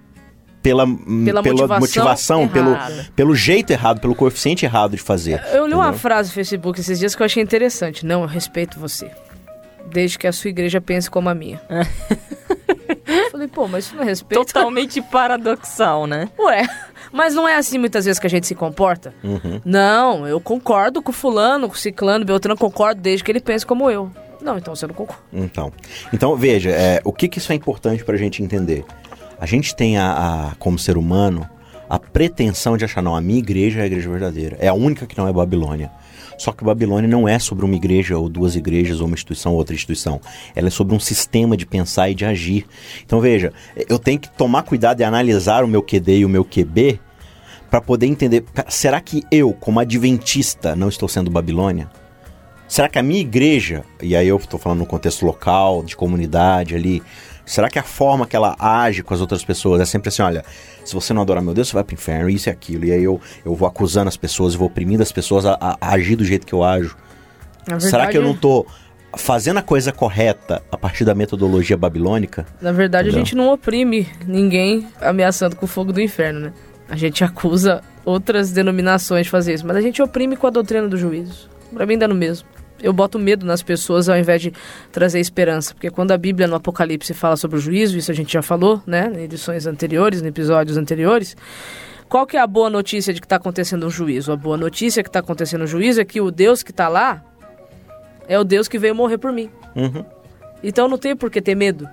pela, 0.61 0.85
hum, 0.85 1.23
Pela 1.25 1.41
motivação 1.41 1.79
motivação, 1.79 2.47
pelo, 2.47 2.77
pelo 3.15 3.35
jeito 3.35 3.71
errado, 3.71 3.99
pelo 3.99 4.15
coeficiente 4.15 4.65
errado 4.65 4.91
de 4.91 4.97
fazer. 4.97 5.43
Eu 5.51 5.67
li 5.67 5.73
uma 5.73 5.91
frase 5.91 6.29
no 6.29 6.35
Facebook 6.35 6.79
esses 6.79 6.97
dias 6.97 7.13
que 7.13 7.21
eu 7.21 7.25
achei 7.25 7.43
interessante. 7.43 8.05
Não, 8.05 8.21
eu 8.21 8.27
respeito 8.27 8.79
você. 8.79 9.11
Desde 9.93 10.17
que 10.17 10.27
a 10.27 10.31
sua 10.33 10.49
igreja 10.49 10.81
pense 10.81 11.09
como 11.09 11.29
a 11.29 11.35
minha. 11.35 11.61
Eu 13.05 13.31
Falei, 13.31 13.47
pô, 13.47 13.67
mas 13.67 13.85
isso 13.85 13.95
não 13.95 14.03
é 14.03 14.05
respeito. 14.05 14.45
Totalmente 14.45 15.01
paradoxal, 15.01 16.07
né? 16.07 16.29
Ué, 16.39 16.67
mas 17.11 17.33
não 17.35 17.47
é 17.47 17.55
assim 17.55 17.77
muitas 17.77 18.05
vezes 18.05 18.19
que 18.19 18.27
a 18.27 18.29
gente 18.29 18.47
se 18.47 18.55
comporta? 18.55 19.13
Uhum. 19.23 19.61
Não, 19.65 20.27
eu 20.27 20.39
concordo 20.39 21.01
com 21.01 21.11
fulano, 21.11 21.67
com 21.67 21.75
ciclano, 21.75 22.25
Beltrano, 22.25 22.57
concordo 22.57 23.01
desde 23.01 23.23
que 23.23 23.31
ele 23.31 23.39
pense 23.39 23.65
como 23.65 23.89
eu. 23.89 24.09
Não, 24.41 24.57
então 24.57 24.75
você 24.75 24.85
não 24.87 24.93
concorda. 24.93 25.21
Então, 25.31 25.71
então 26.11 26.35
veja, 26.35 26.69
é, 26.69 27.01
o 27.03 27.13
que, 27.13 27.27
que 27.27 27.37
isso 27.39 27.51
é 27.51 27.55
importante 27.55 28.03
pra 28.03 28.17
gente 28.17 28.41
entender? 28.43 28.83
A 29.39 29.45
gente 29.45 29.75
tem, 29.75 29.97
a, 29.97 30.51
a- 30.51 30.55
como 30.57 30.77
ser 30.79 30.97
humano, 30.97 31.47
a 31.89 31.97
pretensão 31.99 32.77
de 32.77 32.85
achar, 32.85 33.01
não, 33.01 33.15
a 33.15 33.21
minha 33.21 33.39
igreja 33.39 33.79
é 33.79 33.83
a 33.83 33.85
igreja 33.85 34.09
verdadeira. 34.09 34.57
É 34.59 34.67
a 34.67 34.73
única 34.73 35.05
que 35.05 35.17
não 35.17 35.27
é 35.27 35.33
Babilônia. 35.33 35.91
Só 36.43 36.51
que 36.51 36.61
Babilônia 36.61 37.09
não 37.09 37.25
é 37.25 37.39
sobre 37.39 37.63
uma 37.63 37.73
igreja 37.73 38.17
ou 38.17 38.27
duas 38.27 38.57
igrejas 38.57 38.99
ou 38.99 39.07
uma 39.07 39.13
instituição 39.13 39.53
ou 39.53 39.57
outra 39.57 39.73
instituição. 39.73 40.19
Ela 40.53 40.67
é 40.67 40.69
sobre 40.69 40.93
um 40.93 40.99
sistema 40.99 41.55
de 41.55 41.65
pensar 41.65 42.09
e 42.09 42.13
de 42.13 42.25
agir. 42.25 42.65
Então 43.05 43.21
veja, 43.21 43.53
eu 43.87 43.97
tenho 43.97 44.19
que 44.19 44.29
tomar 44.29 44.63
cuidado 44.63 44.99
e 44.99 45.05
analisar 45.05 45.63
o 45.63 45.69
meu 45.69 45.81
QD 45.81 46.17
e 46.17 46.25
o 46.25 46.29
meu 46.29 46.43
QB 46.43 46.99
para 47.69 47.79
poder 47.79 48.07
entender, 48.07 48.43
será 48.67 48.99
que 48.99 49.23
eu, 49.31 49.53
como 49.53 49.79
adventista, 49.79 50.75
não 50.75 50.89
estou 50.89 51.07
sendo 51.07 51.31
Babilônia? 51.31 51.89
Será 52.67 52.89
que 52.89 52.99
a 52.99 53.03
minha 53.03 53.21
igreja, 53.21 53.85
e 54.01 54.13
aí 54.13 54.27
eu 54.27 54.35
estou 54.35 54.59
falando 54.59 54.79
no 54.79 54.85
contexto 54.85 55.25
local, 55.25 55.81
de 55.81 55.95
comunidade 55.95 56.75
ali, 56.75 57.01
será 57.45 57.69
que 57.69 57.77
a 57.79 57.83
forma 57.83 58.25
que 58.25 58.35
ela 58.35 58.55
age 58.59 59.03
com 59.03 59.13
as 59.13 59.21
outras 59.21 59.43
pessoas 59.43 59.81
é 59.81 59.85
sempre 59.85 60.09
assim, 60.09 60.21
olha, 60.21 60.43
se 60.85 60.93
você 60.93 61.13
não 61.13 61.21
adorar 61.21 61.43
meu 61.43 61.53
Deus, 61.53 61.67
você 61.69 61.73
vai 61.73 61.83
pro 61.83 61.93
inferno, 61.93 62.29
isso 62.29 62.49
e 62.49 62.51
aquilo, 62.51 62.85
e 62.85 62.91
aí 62.91 63.03
eu, 63.03 63.19
eu 63.45 63.53
vou 63.55 63.67
acusando 63.67 64.07
as 64.07 64.17
pessoas, 64.17 64.53
eu 64.53 64.59
vou 64.59 64.67
oprimindo 64.67 65.03
as 65.03 65.11
pessoas 65.11 65.45
a, 65.45 65.53
a- 65.59 65.77
a 65.81 65.93
agir 65.93 66.15
do 66.15 66.23
jeito 66.25 66.45
que 66.47 66.53
eu 66.53 66.63
ajo? 66.63 66.95
Na 67.67 67.79
será 67.79 68.07
que 68.07 68.17
eu 68.17 68.21
não 68.21 68.33
verdade- 68.33 68.41
tô 68.41 68.65
fazendo 69.15 69.57
a 69.57 69.61
coisa 69.61 69.91
correta 69.91 70.63
a 70.71 70.77
partir 70.77 71.05
da 71.05 71.13
metodologia 71.13 71.77
babilônica? 71.77 72.45
Na 72.61 72.71
verdade, 72.71 73.09
Entendeu? 73.09 73.21
a 73.21 73.25
gente 73.25 73.35
não 73.35 73.53
oprime 73.53 74.07
ninguém 74.25 74.87
ameaçando 74.99 75.55
com 75.55 75.65
o 75.65 75.69
fogo 75.69 75.93
do 75.93 76.01
inferno, 76.01 76.39
né? 76.39 76.53
A 76.89 76.95
gente 76.95 77.23
acusa 77.23 77.81
outras 78.03 78.51
denominações 78.51 79.25
de 79.25 79.29
fazer 79.29 79.53
isso, 79.53 79.65
mas 79.65 79.77
a 79.77 79.81
gente 79.81 80.01
oprime 80.01 80.35
com 80.35 80.47
a 80.47 80.49
doutrina 80.49 80.87
do 80.87 80.97
juízo. 80.97 81.49
Pra 81.73 81.85
mim 81.85 81.97
dá 81.97 82.07
no 82.07 82.15
mesmo. 82.15 82.47
Eu 82.83 82.91
boto 82.91 83.17
medo 83.17 83.45
nas 83.45 83.63
pessoas 83.63 84.09
ao 84.09 84.17
invés 84.17 84.41
de 84.41 84.51
trazer 84.91 85.21
esperança, 85.21 85.73
porque 85.73 85.89
quando 85.89 86.11
a 86.11 86.17
Bíblia 86.17 86.47
no 86.47 86.55
Apocalipse 86.55 87.13
fala 87.13 87.37
sobre 87.37 87.55
o 87.57 87.59
juízo, 87.59 87.97
isso 87.97 88.11
a 88.11 88.13
gente 88.13 88.33
já 88.33 88.41
falou, 88.41 88.83
né, 88.85 89.09
em 89.15 89.21
edições 89.23 89.65
anteriores, 89.65 90.21
em 90.21 90.27
episódios 90.27 90.75
anteriores, 90.75 91.35
qual 92.09 92.27
que 92.27 92.35
é 92.35 92.41
a 92.41 92.45
boa 92.45 92.69
notícia 92.69 93.13
de 93.13 93.21
que 93.21 93.25
está 93.25 93.37
acontecendo 93.37 93.87
um 93.87 93.89
juízo? 93.89 94.33
A 94.33 94.35
boa 94.35 94.57
notícia 94.57 95.01
que 95.01 95.07
está 95.07 95.19
acontecendo 95.19 95.63
um 95.63 95.67
juízo 95.67 96.01
é 96.01 96.05
que 96.05 96.19
o 96.19 96.29
Deus 96.29 96.61
que 96.61 96.71
está 96.71 96.89
lá 96.89 97.23
é 98.27 98.37
o 98.37 98.43
Deus 98.43 98.67
que 98.67 98.77
veio 98.77 98.93
morrer 98.93 99.17
por 99.17 99.31
mim. 99.31 99.49
Uhum, 99.75 100.03
Então 100.61 100.89
não 100.89 100.97
tem 100.97 101.15
por 101.15 101.31
que 101.31 101.41
ter 101.41 101.55
medo, 101.55 101.87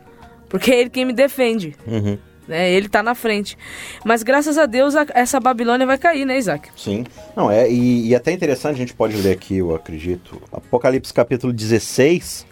porque 0.49 0.73
é 0.73 0.81
ele 0.81 0.91
quem 0.91 1.05
me 1.05 1.13
defende 1.13 1.77
uhum, 1.87 2.19
né? 2.51 2.71
Ele 2.71 2.89
tá 2.89 3.03
na 3.03 3.15
frente. 3.15 3.57
Mas 4.05 4.23
graças 4.23 4.59
a 4.59 4.67
Deus 4.67 4.95
a- 4.95 5.07
essa 5.15 5.41
Babilônia 5.41 5.87
vai 5.87 5.97
cair, 5.97 6.25
né, 6.27 6.37
Isaac? 6.37 6.69
sim. 6.77 7.05
Não, 7.35 7.51
é, 7.51 7.71
e, 7.71 8.09
e 8.09 8.15
até 8.15 8.33
interessante, 8.33 8.75
a 8.75 8.79
gente 8.79 8.93
pode 8.93 9.17
ler 9.17 9.33
aqui, 9.33 9.57
eu 9.59 9.75
acredito, 9.75 10.43
Apocalipse 10.53 11.15
capítulo 11.15 11.53
16, 11.53 12.45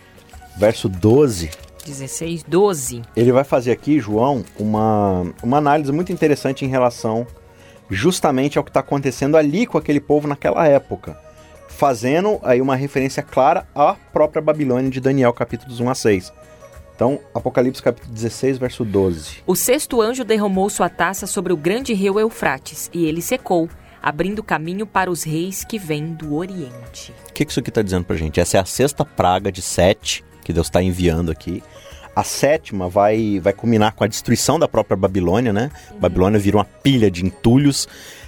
verso 0.56 0.88
12, 0.88 1.50
16, 1.84 2.42
12. 2.44 3.02
ele 3.16 3.32
vai 3.32 3.44
fazer 3.44 3.72
aqui, 3.72 3.98
João, 4.00 4.44
uma, 4.58 5.26
uma 5.42 5.56
análise 5.58 5.90
muito 5.92 6.12
interessante 6.12 6.64
em 6.64 6.68
relação 6.68 7.26
justamente 7.90 8.58
ao 8.58 8.64
que 8.64 8.70
está 8.70 8.80
acontecendo 8.80 9.36
ali 9.36 9.66
com 9.66 9.78
aquele 9.78 10.00
povo 10.00 10.28
naquela 10.28 10.66
época. 10.66 11.18
Fazendo 11.68 12.38
aí 12.42 12.60
uma 12.60 12.74
referência 12.76 13.22
clara 13.22 13.66
à 13.74 13.94
própria 14.12 14.42
Babilônia 14.42 14.90
de 14.90 15.00
Daniel, 15.00 15.32
capítulos 15.32 15.80
1 15.80 15.88
a 15.90 15.94
6. 15.94 16.32
Então, 16.98 17.20
Apocalipse 17.32 17.80
capítulo 17.80 18.12
16, 18.12 18.58
verso 18.58 18.84
12. 18.84 19.44
O 19.46 19.54
sexto 19.54 20.02
anjo 20.02 20.24
derramou 20.24 20.68
sua 20.68 20.88
taça 20.88 21.28
sobre 21.28 21.52
o 21.52 21.56
grande 21.56 21.94
rio 21.94 22.18
Eufrates, 22.18 22.90
e 22.92 23.04
ele 23.04 23.22
secou, 23.22 23.68
abrindo 24.02 24.42
caminho 24.42 24.84
para 24.84 25.08
os 25.08 25.22
reis 25.22 25.62
que 25.64 25.78
vêm 25.78 26.12
do 26.12 26.34
Oriente. 26.34 27.14
O 27.30 27.32
que, 27.32 27.44
que 27.44 27.52
isso 27.52 27.60
aqui 27.60 27.68
está 27.68 27.82
dizendo 27.82 28.04
pra 28.04 28.16
gente? 28.16 28.40
Essa 28.40 28.56
é 28.56 28.60
a 28.60 28.64
sexta 28.64 29.04
praga 29.04 29.52
de 29.52 29.62
sete 29.62 30.24
que 30.42 30.52
Deus 30.52 30.66
está 30.66 30.82
enviando 30.82 31.30
aqui. 31.30 31.62
A 32.16 32.24
sétima 32.24 32.88
vai, 32.88 33.38
vai 33.38 33.52
culminar 33.52 33.94
com 33.94 34.02
a 34.02 34.08
destruição 34.08 34.58
da 34.58 34.66
própria 34.66 34.96
Babilônia, 34.96 35.52
né? 35.52 35.70
Babilônia 36.00 36.40
vira 36.40 36.56
uma 36.56 36.64
pilha 36.64 37.08
de 37.08 37.24
entulhos. 37.24 37.86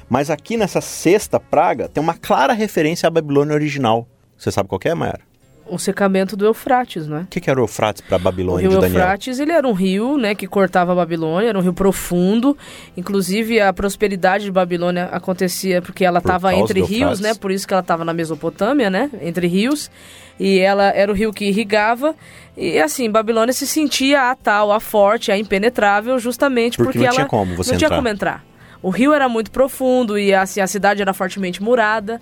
Mas 0.09 0.31
aqui 0.31 0.57
nessa 0.57 0.81
sexta 0.81 1.41
praga 1.41 1.89
tem 1.89 2.01
uma 2.01 2.15
clara 2.15 2.53
referência 2.53 3.09
à 3.09 3.11
Babilônia 3.11 3.53
original. 3.53 4.07
Você 4.39 4.53
sabe 4.53 4.69
qual 4.69 4.81
é, 4.85 4.95
Mayara? 4.95 5.30
O 5.71 5.79
secamento 5.79 6.37
do 6.37 6.45
Eufrates, 6.45 7.07
né? 7.07 7.23
O 7.23 7.27
que, 7.27 7.41
que 7.41 7.49
era 7.49 7.61
o 7.61 7.63
Eufrates 7.63 8.03
para 8.03 8.17
a 8.17 8.19
O 8.19 8.23
Babilônia 8.23 8.63
rio 8.63 8.71
de 8.71 8.81
Daniel? 8.81 9.01
Eufrates, 9.01 9.39
ele 9.39 9.53
era 9.53 9.67
um 9.67 9.73
rio, 9.73 10.19
né, 10.19 10.35
que 10.35 10.47
cortava 10.47 10.93
a 10.93 10.95
Babilônia, 10.95 11.49
era 11.49 11.59
um 11.59 11.63
rio 11.63 11.73
profundo. 11.73 12.57
Inclusive, 12.97 13.61
a 13.61 13.73
prosperidade 13.73 14.45
de 14.45 14.51
Babilônia 14.51 15.05
acontecia 15.13 15.81
porque 15.81 16.05
ela 16.05 16.21
Por 16.21 16.29
estava 16.29 16.51
causa 16.51 16.63
entre 16.63 16.83
rios, 16.83 17.21
né? 17.21 17.35
Por 17.35 17.51
isso 17.51 17.67
que 17.67 17.73
ela 17.73 17.83
estava 17.83 18.05
na 18.05 18.13
Mesopotâmia, 18.13 18.91
né? 18.91 19.11
Entre 19.21 19.47
rios. 19.47 19.91
E 20.39 20.59
ela 20.59 20.89
era 20.89 21.13
o 21.13 21.15
rio 21.15 21.33
que 21.33 21.45
irrigava. 21.45 22.15
E 22.57 22.79
assim, 22.79 23.11
Babilônia 23.11 23.53
se 23.53 23.67
sentia 23.67 24.31
a 24.31 24.35
tal, 24.35 24.73
a 24.73 24.81
forte, 24.81 25.31
a 25.31 25.37
impenetrável, 25.39 26.19
justamente 26.19 26.77
Porque 26.77 26.93
porque, 26.93 26.99
não 26.99 27.07
ela 27.07 27.15
tinha 27.15 27.27
como 27.27 27.55
você 27.57 27.73
não 27.73 27.79
tinha 27.79 27.87
entrar. 27.87 27.97
como 27.97 28.09
entrar. 28.09 28.50
O 28.83 28.89
rio 28.91 29.13
era 29.13 29.29
muito 29.29 29.51
profundo 29.51 30.19
e 30.19 30.33
assim, 30.35 30.61
a 30.61 30.67
cidade 30.67 31.03
era 31.03 31.13
fortemente 31.13 31.63
murada. 31.63 32.21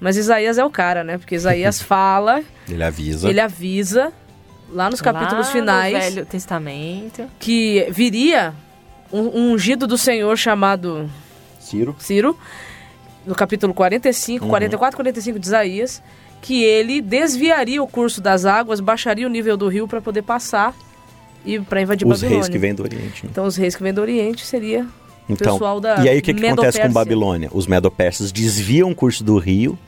Mas 0.00 0.16
Isaías 0.16 0.56
é 0.58 0.64
o 0.64 0.70
cara, 0.70 1.02
né? 1.04 1.18
Porque 1.18 1.34
Isaías 1.34 1.80
fala, 1.82 2.42
Ele 2.68 2.82
avisa. 2.82 3.28
ele 3.28 3.40
avisa 3.40 4.12
lá 4.70 4.88
nos 4.90 5.00
capítulos 5.02 5.46
Lá 5.48 5.52
finais 5.52 5.92
No 5.94 6.00
Velho 6.00 6.26
Testamento. 6.26 7.24
que 7.38 7.86
viria 7.90 8.54
um, 9.12 9.20
um 9.20 9.52
ungido 9.52 9.86
do 9.86 9.98
Senhor 9.98 10.36
chamado 10.36 11.10
Ciro. 11.60 11.94
Ciro, 11.98 12.38
no 13.26 13.34
capítulo 13.34 13.74
45, 13.74 14.44
Uhum. 14.44 14.50
44 14.50 14.96
45 14.96 15.38
de 15.38 15.46
Isaías, 15.46 16.02
que 16.40 16.62
ele 16.64 17.00
desviaria 17.02 17.82
o 17.82 17.86
curso 17.88 18.20
das 18.22 18.46
águas, 18.46 18.80
baixaria 18.80 19.26
o 19.26 19.30
nível 19.30 19.56
do 19.56 19.68
rio 19.68 19.86
para 19.88 20.00
poder 20.00 20.22
passar 20.22 20.74
e 21.44 21.58
para 21.58 21.82
invadir 21.82 22.06
Os 22.06 22.12
Babilônia. 22.20 22.36
reis 22.38 22.48
que 22.48 22.58
vêm 22.58 22.74
do 22.74 22.82
Oriente. 22.84 23.24
né? 23.24 23.30
Então 23.32 23.44
os 23.44 23.56
reis 23.56 23.74
que 23.76 23.82
vêm 23.82 23.92
do 23.92 24.00
Oriente 24.00 24.46
seria 24.46 24.86
Então, 25.28 25.58
e 26.02 26.08
aí 26.08 26.18
o 26.18 26.22
que, 26.22 26.32
que 26.32 26.46
acontece 26.46 26.80
com. 26.80 26.90
Babilônia? 26.92 27.50
Os 27.52 27.66
medo-persas 27.66 28.32
desviam 28.32 28.90
o 28.90 28.94
curso 28.94 29.22
do 29.22 29.36
rio, 29.38 29.78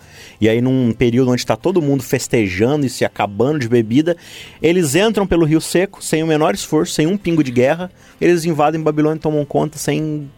e 0.40 0.48
aí 0.48 0.60
num 0.60 0.92
período 0.92 1.30
onde 1.30 1.40
está 1.40 1.56
todo 1.56 1.80
mundo 1.80 2.02
festejando 2.02 2.84
e 2.84 2.90
se 2.90 3.04
acabando 3.04 3.58
de 3.58 3.68
bebida, 3.68 4.16
eles 4.62 4.94
entram 4.94 5.26
pelo 5.26 5.44
rio 5.46 5.60
seco, 5.60 6.02
sem 6.04 6.22
o 6.22 6.26
menor 6.26 6.54
esforço, 6.54 6.92
sem 6.94 7.06
um 7.06 7.16
pingo 7.16 7.42
de 7.42 7.50
guerra, 7.50 7.90
eles 8.20 8.44
invadem 8.44 8.80
Babilônia 8.80 9.16
e 9.16 9.20
tomam 9.20 9.44
conta 9.44 9.78
sem 9.78 10.28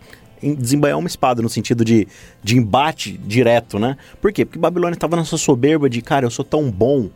em- 0.43 0.55
desembanhar 0.55 0.99
uma 0.99 1.09
espada, 1.09 1.43
no 1.43 1.49
sentido 1.49 1.85
de, 1.85 2.07
de 2.43 2.57
embate 2.57 3.19
direto, 3.19 3.79
né? 3.79 3.97
Por 4.21 4.33
quê? 4.33 4.45
Porque 4.45 4.59
Babilônia 4.59 4.95
estava 4.95 5.17
nessa 5.17 5.37
soberba 5.37 5.88
de, 5.91 6.01
cara, 6.03 6.27
eu 6.27 6.31
sou 6.31 6.45
tão 6.45 6.71
bom, 6.71 7.09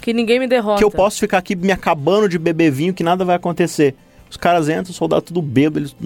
que 0.00 0.12
ninguém 0.12 0.38
me 0.38 0.46
derrota. 0.46 0.78
que 0.78 0.84
eu 0.84 0.90
posso 0.90 1.18
ficar 1.18 1.38
aqui 1.38 1.56
me 1.56 1.72
acabando 1.72 2.28
de 2.28 2.38
beber 2.38 2.70
vinho 2.70 2.94
que 2.94 3.02
nada 3.02 3.24
vai 3.24 3.36
acontecer. 3.36 3.94
Os 4.30 4.36
caras 4.36 4.68
entram, 4.68 4.90
os 4.90 4.96
soldados 4.96 5.26
tudo 5.26 5.42
bêbado, 5.42 5.80
eles, 5.80 5.96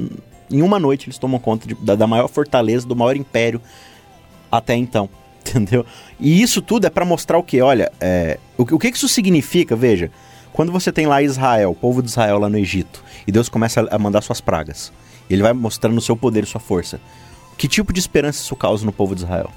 em 0.53 0.63
uma 0.63 0.79
noite 0.79 1.07
eles 1.09 1.19
tomam 1.19 1.41
conta 1.41 1.67
de- 1.67 1.75
da, 1.75 1.95
da 1.95 2.07
maior 2.07 2.29
fortaleza, 2.29 2.87
do 2.87 2.95
maior 2.95 3.17
império 3.17 3.61
até 4.51 4.75
então, 4.77 5.09
entendeu? 5.41 5.85
E 6.21 6.43
isso 6.43 6.61
tudo 6.63 6.87
é 6.87 6.91
pra 6.91 7.05
mostrar 7.05 7.39
o 7.39 7.43
que? 7.43 7.61
Olha, 7.61 7.91
é, 8.01 8.39
o, 8.57 8.65
que- 8.67 8.75
o 8.75 8.79
que 8.79 8.89
isso 8.89 9.09
significa, 9.09 9.75
veja, 9.75 10.11
quando 10.53 10.71
você 10.71 10.93
tem 10.93 11.07
lá 11.07 11.23
Israel, 11.23 11.71
o 11.71 11.75
povo 11.75 12.03
de 12.03 12.09
Israel 12.09 12.39
lá 12.39 12.49
no 12.49 12.59
Egito, 12.59 13.03
e 13.27 13.33
Deus 13.33 13.49
começa 13.49 13.87
a 13.91 13.99
mandar 13.99 14.21
suas 14.23 14.41
pragas, 14.41 14.93
e 15.29 15.33
ele 15.35 15.43
vai 15.43 15.53
mostrando 15.53 15.97
o 15.97 16.01
seu 16.03 16.17
poder 16.17 16.45
e 16.45 16.47
sua 16.47 16.61
força, 16.61 17.01
que 17.57 17.67
tipo 17.67 17.93
de 17.93 18.01
esperança 18.01 18.41
isso 18.43 18.55
causa 18.57 18.85
no 18.85 18.93
povo 18.93 19.15
de 19.15 19.23
Israel? 19.23 19.51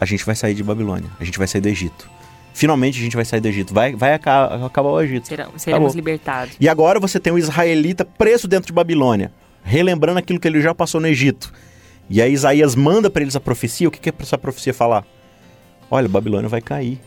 A 0.00 0.04
gente 0.04 0.24
vai 0.24 0.34
sair 0.34 0.54
de 0.54 0.62
Babilônia, 0.64 1.08
a 1.20 1.24
gente 1.24 1.38
vai 1.38 1.46
sair 1.46 1.60
do 1.60 1.68
Egito. 1.68 2.10
Finalmente 2.54 2.98
a 2.98 3.02
gente 3.02 3.16
vai 3.16 3.24
sair 3.24 3.40
do 3.40 3.48
Egito. 3.48 3.72
Vai, 3.72 3.94
vai 3.94 4.12
aca- 4.14 4.66
acabar 4.66 4.88
o 4.90 5.00
Egito. 5.00 5.26
Serão, 5.28 5.52
seremos 5.56 5.86
Acabou. 5.86 5.94
libertados. 5.94 6.54
E 6.60 6.68
agora 6.68 6.98
você 7.00 7.18
tem 7.20 7.32
um 7.32 7.38
israelita 7.38 8.04
preso 8.04 8.46
dentro 8.48 8.66
de 8.66 8.72
Babilônia, 8.72 9.32
relembrando 9.62 10.18
aquilo 10.18 10.40
que 10.40 10.48
ele 10.48 10.60
já 10.60 10.74
passou 10.74 11.00
no 11.00 11.06
Egito. 11.06 11.52
E 12.08 12.20
aí 12.20 12.32
Isaías 12.32 12.74
manda 12.74 13.08
para 13.08 13.22
eles 13.22 13.36
a 13.36 13.40
profecia. 13.40 13.88
O 13.88 13.90
que, 13.90 13.98
que 13.98 14.22
essa 14.22 14.36
profecia 14.36 14.74
falar? 14.74 15.04
Olha, 15.90 16.08
Babilônia 16.08 16.48
vai 16.48 16.60
cair. 16.60 17.00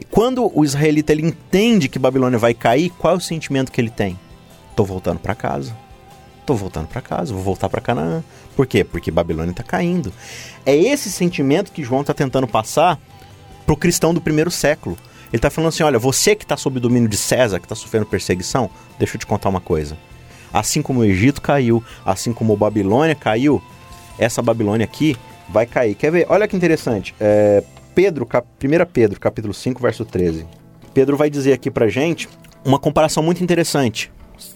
E 0.00 0.04
quando 0.04 0.50
o 0.54 0.64
israelita 0.64 1.12
ele 1.12 1.26
entende 1.26 1.88
que 1.88 1.98
Babilônia 1.98 2.38
vai 2.38 2.54
cair, 2.54 2.90
qual 2.90 3.14
é 3.14 3.16
o 3.16 3.20
sentimento 3.20 3.70
que 3.70 3.80
ele 3.80 3.90
tem? 3.90 4.18
Tô 4.74 4.84
voltando 4.84 5.18
para 5.18 5.34
casa. 5.34 5.76
Tô 6.46 6.54
voltando 6.54 6.88
para 6.88 7.00
casa, 7.00 7.32
vou 7.32 7.42
voltar 7.42 7.68
para 7.68 7.80
Canaã. 7.80 8.24
Por 8.56 8.66
quê? 8.66 8.82
Porque 8.82 9.10
Babilônia 9.10 9.52
está 9.52 9.62
caindo. 9.62 10.12
É 10.64 10.74
esse 10.74 11.10
sentimento 11.10 11.70
que 11.70 11.84
João 11.84 12.00
está 12.00 12.14
tentando 12.14 12.46
passar 12.48 12.98
pro 13.66 13.76
cristão 13.76 14.12
do 14.12 14.20
primeiro 14.20 14.50
século. 14.50 14.96
Ele 15.28 15.36
está 15.36 15.50
falando 15.50 15.68
assim: 15.68 15.82
olha, 15.82 15.98
você 15.98 16.34
que 16.34 16.44
está 16.44 16.56
sob 16.56 16.78
o 16.78 16.80
domínio 16.80 17.08
de 17.08 17.16
César, 17.16 17.60
que 17.60 17.66
está 17.66 17.76
sofrendo 17.76 18.06
perseguição, 18.06 18.68
deixa 18.98 19.16
eu 19.16 19.20
te 19.20 19.26
contar 19.26 19.48
uma 19.48 19.60
coisa. 19.60 19.96
Assim 20.52 20.82
como 20.82 21.00
o 21.00 21.04
Egito 21.04 21.40
caiu, 21.40 21.82
assim 22.04 22.32
como 22.32 22.52
a 22.52 22.56
Babilônia 22.56 23.14
caiu, 23.14 23.62
essa 24.18 24.42
Babilônia 24.42 24.84
aqui 24.84 25.16
vai 25.48 25.66
cair. 25.66 25.94
Quer 25.94 26.10
ver? 26.10 26.26
Olha 26.28 26.46
que 26.48 26.56
interessante. 26.56 27.14
É, 27.20 27.62
Pedro, 27.94 28.26
cap... 28.26 28.46
1 28.62 28.86
Pedro, 28.92 29.20
capítulo 29.20 29.54
5, 29.54 29.80
verso 29.80 30.04
13. 30.04 30.46
Pedro 30.92 31.16
vai 31.16 31.30
dizer 31.30 31.52
aqui 31.52 31.70
pra 31.70 31.88
gente 31.88 32.28
uma 32.64 32.78
comparação 32.78 33.22
muito 33.22 33.42
interessante. 33.42 34.12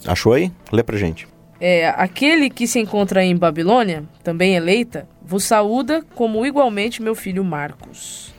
Achou 0.06 0.32
aí? 0.32 0.52
Lê 0.72 0.82
pra 0.82 0.96
gente. 0.96 1.28
É, 1.60 1.88
aquele 1.88 2.50
que 2.50 2.66
se 2.66 2.78
encontra 2.78 3.24
em 3.24 3.36
Babilônia, 3.36 4.04
também 4.22 4.54
eleita, 4.54 5.08
vos 5.22 5.44
saúda 5.44 6.02
como 6.14 6.44
igualmente 6.44 7.00
meu 7.02 7.14
filho 7.14 7.44
Marcos. 7.44 8.34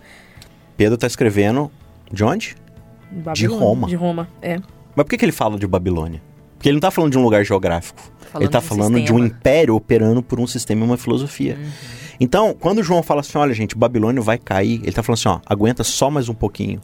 Pedro 0.78 0.96
está 0.96 1.08
escrevendo 1.08 1.72
de 2.12 2.24
onde? 2.24 2.56
Babilônia, 3.10 3.66
Roma. 3.66 3.88
De 3.88 3.96
Roma, 3.96 4.28
é. 4.42 4.58
Mas 4.96 5.04
por 5.04 5.10
que, 5.10 5.18
que 5.18 5.26
ele 5.26 5.32
fala 5.32 5.58
de 5.58 5.66
Babilônia? 5.66 6.22
Porque 6.66 6.70
ele 6.70 6.78
não 6.78 6.80
está 6.80 6.90
falando 6.90 7.12
de 7.12 7.18
um 7.20 7.22
lugar 7.22 7.46
geográfico. 7.46 8.02
Falando 8.02 8.42
ele 8.42 8.46
está 8.48 8.58
de 8.58 8.66
um 8.66 8.68
falando 8.68 8.96
de 8.96 9.14
um 9.14 9.20
sistema. 9.20 9.28
império 9.28 9.76
operando 9.76 10.24
por 10.24 10.40
um 10.40 10.48
sistema 10.48 10.82
e 10.82 10.84
uma 10.84 10.98
filosofia. 10.98 11.60
Uhum. 11.62 11.70
Então, 12.20 12.56
quando 12.60 12.82
João 12.82 13.04
fala 13.04 13.22
assim, 13.22 13.38
olha 13.38 13.54
gente, 13.54 13.78
Babilônia 13.78 14.20
vai 14.20 14.40
cair, 14.40 14.80
ele 14.80 14.90
está 14.90 15.04
falando 15.04 15.20
assim, 15.20 15.30
ó, 15.30 15.40
aguenta 15.46 15.84
só 15.84 16.10
mais 16.10 16.28
um 16.28 16.34
pouquinho, 16.34 16.82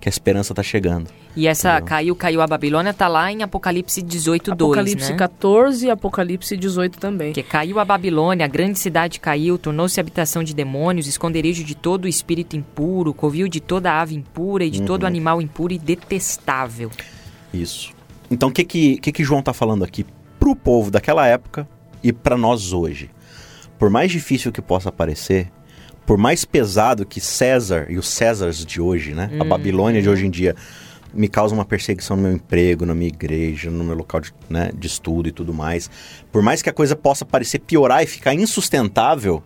que 0.00 0.08
a 0.08 0.10
esperança 0.10 0.52
está 0.52 0.62
chegando. 0.62 1.08
E 1.34 1.48
essa 1.48 1.70
Entendeu? 1.70 1.86
caiu, 1.86 2.14
caiu 2.14 2.40
a 2.42 2.46
Babilônia, 2.46 2.94
tá 2.94 3.08
lá 3.08 3.32
em 3.32 3.42
Apocalipse 3.42 4.00
18, 4.02 4.54
2, 4.54 4.70
Apocalipse 4.70 5.10
né? 5.10 5.18
14 5.18 5.86
e 5.86 5.90
Apocalipse 5.90 6.56
18 6.56 7.00
também. 7.00 7.32
Que 7.32 7.42
caiu 7.42 7.80
a 7.80 7.84
Babilônia, 7.84 8.44
a 8.44 8.48
grande 8.48 8.78
cidade 8.78 9.18
caiu, 9.18 9.58
tornou-se 9.58 9.98
habitação 9.98 10.44
de 10.44 10.54
demônios, 10.54 11.08
esconderijo 11.08 11.64
de 11.64 11.74
todo 11.74 12.04
o 12.04 12.08
espírito 12.08 12.54
impuro, 12.54 13.12
covil 13.12 13.48
de 13.48 13.58
toda 13.58 14.00
ave 14.00 14.14
impura 14.14 14.64
e 14.64 14.70
de 14.70 14.78
Uhum. 14.78 14.86
todo 14.86 15.04
animal 15.04 15.42
impuro 15.42 15.72
e 15.72 15.78
detestável. 15.78 16.88
Isso. 17.52 17.92
Então, 18.30 18.48
o 18.48 18.52
que 18.52 18.64
que, 18.64 18.98
que 18.98 19.12
que 19.12 19.24
João 19.24 19.40
está 19.40 19.52
falando 19.52 19.84
aqui 19.84 20.04
pro 20.38 20.56
povo 20.56 20.90
daquela 20.90 21.26
época 21.26 21.68
e 22.02 22.12
para 22.12 22.36
nós 22.36 22.72
hoje? 22.72 23.10
Por 23.78 23.90
mais 23.90 24.10
difícil 24.10 24.52
que 24.52 24.62
possa 24.62 24.90
parecer, 24.90 25.50
por 26.06 26.18
mais 26.18 26.44
pesado 26.44 27.06
que 27.06 27.20
César 27.20 27.86
e 27.88 27.98
os 27.98 28.08
Césares 28.08 28.64
de 28.64 28.80
hoje, 28.80 29.14
né? 29.14 29.30
A 29.40 29.44
Babilônia 29.44 30.02
de 30.02 30.08
hoje 30.08 30.26
em 30.26 30.30
dia 30.30 30.54
me 31.14 31.28
causa 31.28 31.54
uma 31.54 31.64
perseguição 31.64 32.16
no 32.16 32.24
meu 32.24 32.32
emprego, 32.32 32.84
na 32.84 32.94
minha 32.94 33.08
igreja, 33.08 33.70
no 33.70 33.84
meu 33.84 33.94
local 33.94 34.20
de, 34.20 34.34
né, 34.50 34.70
de 34.76 34.86
estudo 34.86 35.28
e 35.28 35.32
tudo 35.32 35.54
mais. 35.54 35.88
Por 36.32 36.42
mais 36.42 36.60
que 36.60 36.68
a 36.68 36.72
coisa 36.72 36.96
possa 36.96 37.24
parecer 37.24 37.60
piorar 37.60 38.02
e 38.02 38.06
ficar 38.06 38.34
insustentável, 38.34 39.42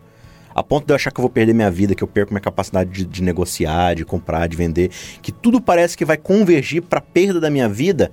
a 0.54 0.62
ponto 0.62 0.86
de 0.86 0.92
eu 0.92 0.96
achar 0.96 1.12
que 1.12 1.20
eu 1.20 1.22
vou 1.22 1.30
perder 1.30 1.52
minha 1.52 1.70
vida, 1.70 1.94
que 1.94 2.02
eu 2.02 2.08
perco 2.08 2.32
minha 2.32 2.40
capacidade 2.40 2.90
de, 2.90 3.04
de 3.04 3.22
negociar, 3.22 3.94
de 3.94 4.04
comprar, 4.04 4.48
de 4.48 4.56
vender, 4.56 4.90
que 5.20 5.30
tudo 5.30 5.60
parece 5.60 5.96
que 5.96 6.04
vai 6.04 6.16
convergir 6.16 6.82
para 6.82 7.00
perda 7.00 7.38
da 7.38 7.50
minha 7.50 7.68
vida, 7.68 8.10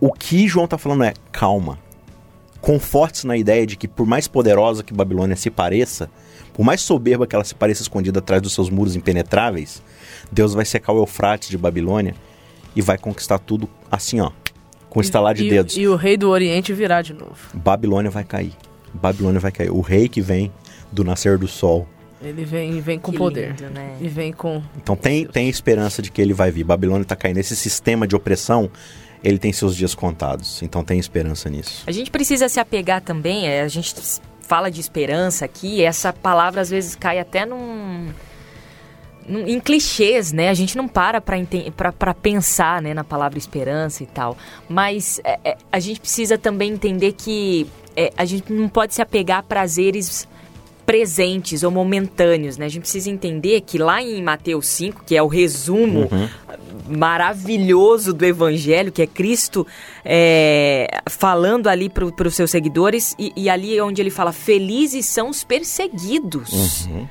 o 0.00 0.12
que 0.12 0.46
João 0.48 0.64
está 0.64 0.78
falando 0.78 1.04
é 1.04 1.14
calma. 1.32 1.78
Conforte-se 2.60 3.26
na 3.26 3.36
ideia 3.36 3.66
de 3.66 3.76
que 3.76 3.86
por 3.86 4.06
mais 4.06 4.26
poderosa 4.26 4.82
que 4.82 4.92
Babilônia 4.92 5.36
se 5.36 5.50
pareça, 5.50 6.10
por 6.52 6.64
mais 6.64 6.80
soberba 6.80 7.26
que 7.26 7.34
ela 7.34 7.44
se 7.44 7.54
pareça 7.54 7.82
escondida 7.82 8.18
atrás 8.18 8.42
dos 8.42 8.52
seus 8.52 8.68
muros 8.68 8.96
impenetráveis, 8.96 9.80
Deus 10.30 10.54
vai 10.54 10.64
secar 10.64 10.92
o 10.92 10.98
Eufrates 10.98 11.48
de 11.48 11.56
Babilônia 11.56 12.14
e 12.74 12.82
vai 12.82 12.98
conquistar 12.98 13.38
tudo 13.38 13.68
assim, 13.90 14.20
ó, 14.20 14.32
com 14.90 15.00
estalar 15.00 15.34
de 15.34 15.44
e, 15.46 15.50
dedos. 15.50 15.76
E 15.76 15.86
o 15.86 15.94
rei 15.94 16.16
do 16.16 16.28
Oriente 16.28 16.72
virá 16.72 17.00
de 17.00 17.12
novo. 17.12 17.36
Babilônia 17.54 18.10
vai 18.10 18.24
cair. 18.24 18.52
Babilônia 18.92 19.40
vai 19.40 19.52
cair. 19.52 19.70
O 19.70 19.80
rei 19.80 20.08
que 20.08 20.20
vem 20.20 20.52
do 20.90 21.04
nascer 21.04 21.38
do 21.38 21.46
sol. 21.46 21.86
Ele 22.20 22.44
vem, 22.44 22.80
vem 22.80 22.98
com 22.98 23.12
Que 23.12 23.18
poder. 23.18 23.50
lindo, 23.50 23.70
né? 23.70 23.96
E 24.00 24.08
vem 24.08 24.32
com. 24.32 24.60
Então 24.76 24.96
tem, 24.96 25.26
tem 25.26 25.48
esperança 25.48 26.02
de 26.02 26.10
que 26.10 26.20
ele 26.20 26.34
vai 26.34 26.50
vir. 26.50 26.64
Babilônia 26.64 27.02
está 27.02 27.14
caindo. 27.14 27.38
Esse 27.38 27.54
sistema 27.54 28.08
de 28.08 28.16
opressão, 28.16 28.68
ele 29.22 29.38
tem 29.38 29.52
seus 29.52 29.76
dias 29.76 29.94
contados. 29.94 30.62
Então 30.62 30.84
tem 30.84 30.98
esperança 30.98 31.48
nisso. 31.48 31.84
A 31.86 31.92
gente 31.92 32.10
precisa 32.10 32.48
se 32.48 32.60
apegar 32.60 33.00
também, 33.00 33.46
é, 33.48 33.62
a 33.62 33.68
gente 33.68 33.94
fala 34.40 34.70
de 34.70 34.80
esperança 34.80 35.44
aqui, 35.44 35.82
essa 35.82 36.12
palavra 36.12 36.60
às 36.60 36.70
vezes 36.70 36.94
cai 36.94 37.18
até 37.18 37.44
num 37.44 38.08
em 39.28 39.60
clichês, 39.60 40.32
né? 40.32 40.48
A 40.48 40.54
gente 40.54 40.74
não 40.76 40.88
para 40.88 41.20
para 41.20 42.14
pensar 42.14 42.80
né, 42.80 42.94
na 42.94 43.04
palavra 43.04 43.38
esperança 43.38 44.02
e 44.02 44.06
tal. 44.06 44.36
Mas 44.68 45.20
é, 45.22 45.38
é, 45.44 45.56
a 45.70 45.78
gente 45.78 46.00
precisa 46.00 46.38
também 46.38 46.72
entender 46.72 47.12
que 47.12 47.66
é, 47.94 48.10
a 48.16 48.24
gente 48.24 48.50
não 48.52 48.68
pode 48.68 48.94
se 48.94 49.02
apegar 49.02 49.40
a 49.40 49.42
prazeres 49.42 50.26
presentes 50.86 51.62
ou 51.62 51.70
momentâneos, 51.70 52.56
né? 52.56 52.64
A 52.64 52.68
gente 52.68 52.82
precisa 52.82 53.10
entender 53.10 53.60
que 53.60 53.76
lá 53.76 54.00
em 54.00 54.22
Mateus 54.22 54.66
5, 54.68 55.04
que 55.04 55.14
é 55.14 55.22
o 55.22 55.26
resumo 55.26 56.08
uhum. 56.10 56.28
Maravilhoso 56.88 58.12
do 58.12 58.24
Evangelho, 58.24 58.92
que 58.92 59.02
é 59.02 59.06
Cristo 59.06 59.66
é, 60.04 60.88
falando 61.08 61.68
ali 61.68 61.88
para 61.88 62.28
os 62.28 62.34
seus 62.34 62.50
seguidores, 62.50 63.14
e, 63.18 63.32
e, 63.36 63.48
ali 63.48 63.76
é 63.76 63.82
onde 63.82 64.00
ele 64.02 64.10
fala: 64.10 64.32
Felizes 64.32 65.06
são 65.06 65.30
os 65.30 65.42
perseguidos. 65.44 66.86
Uhum. 66.86 67.08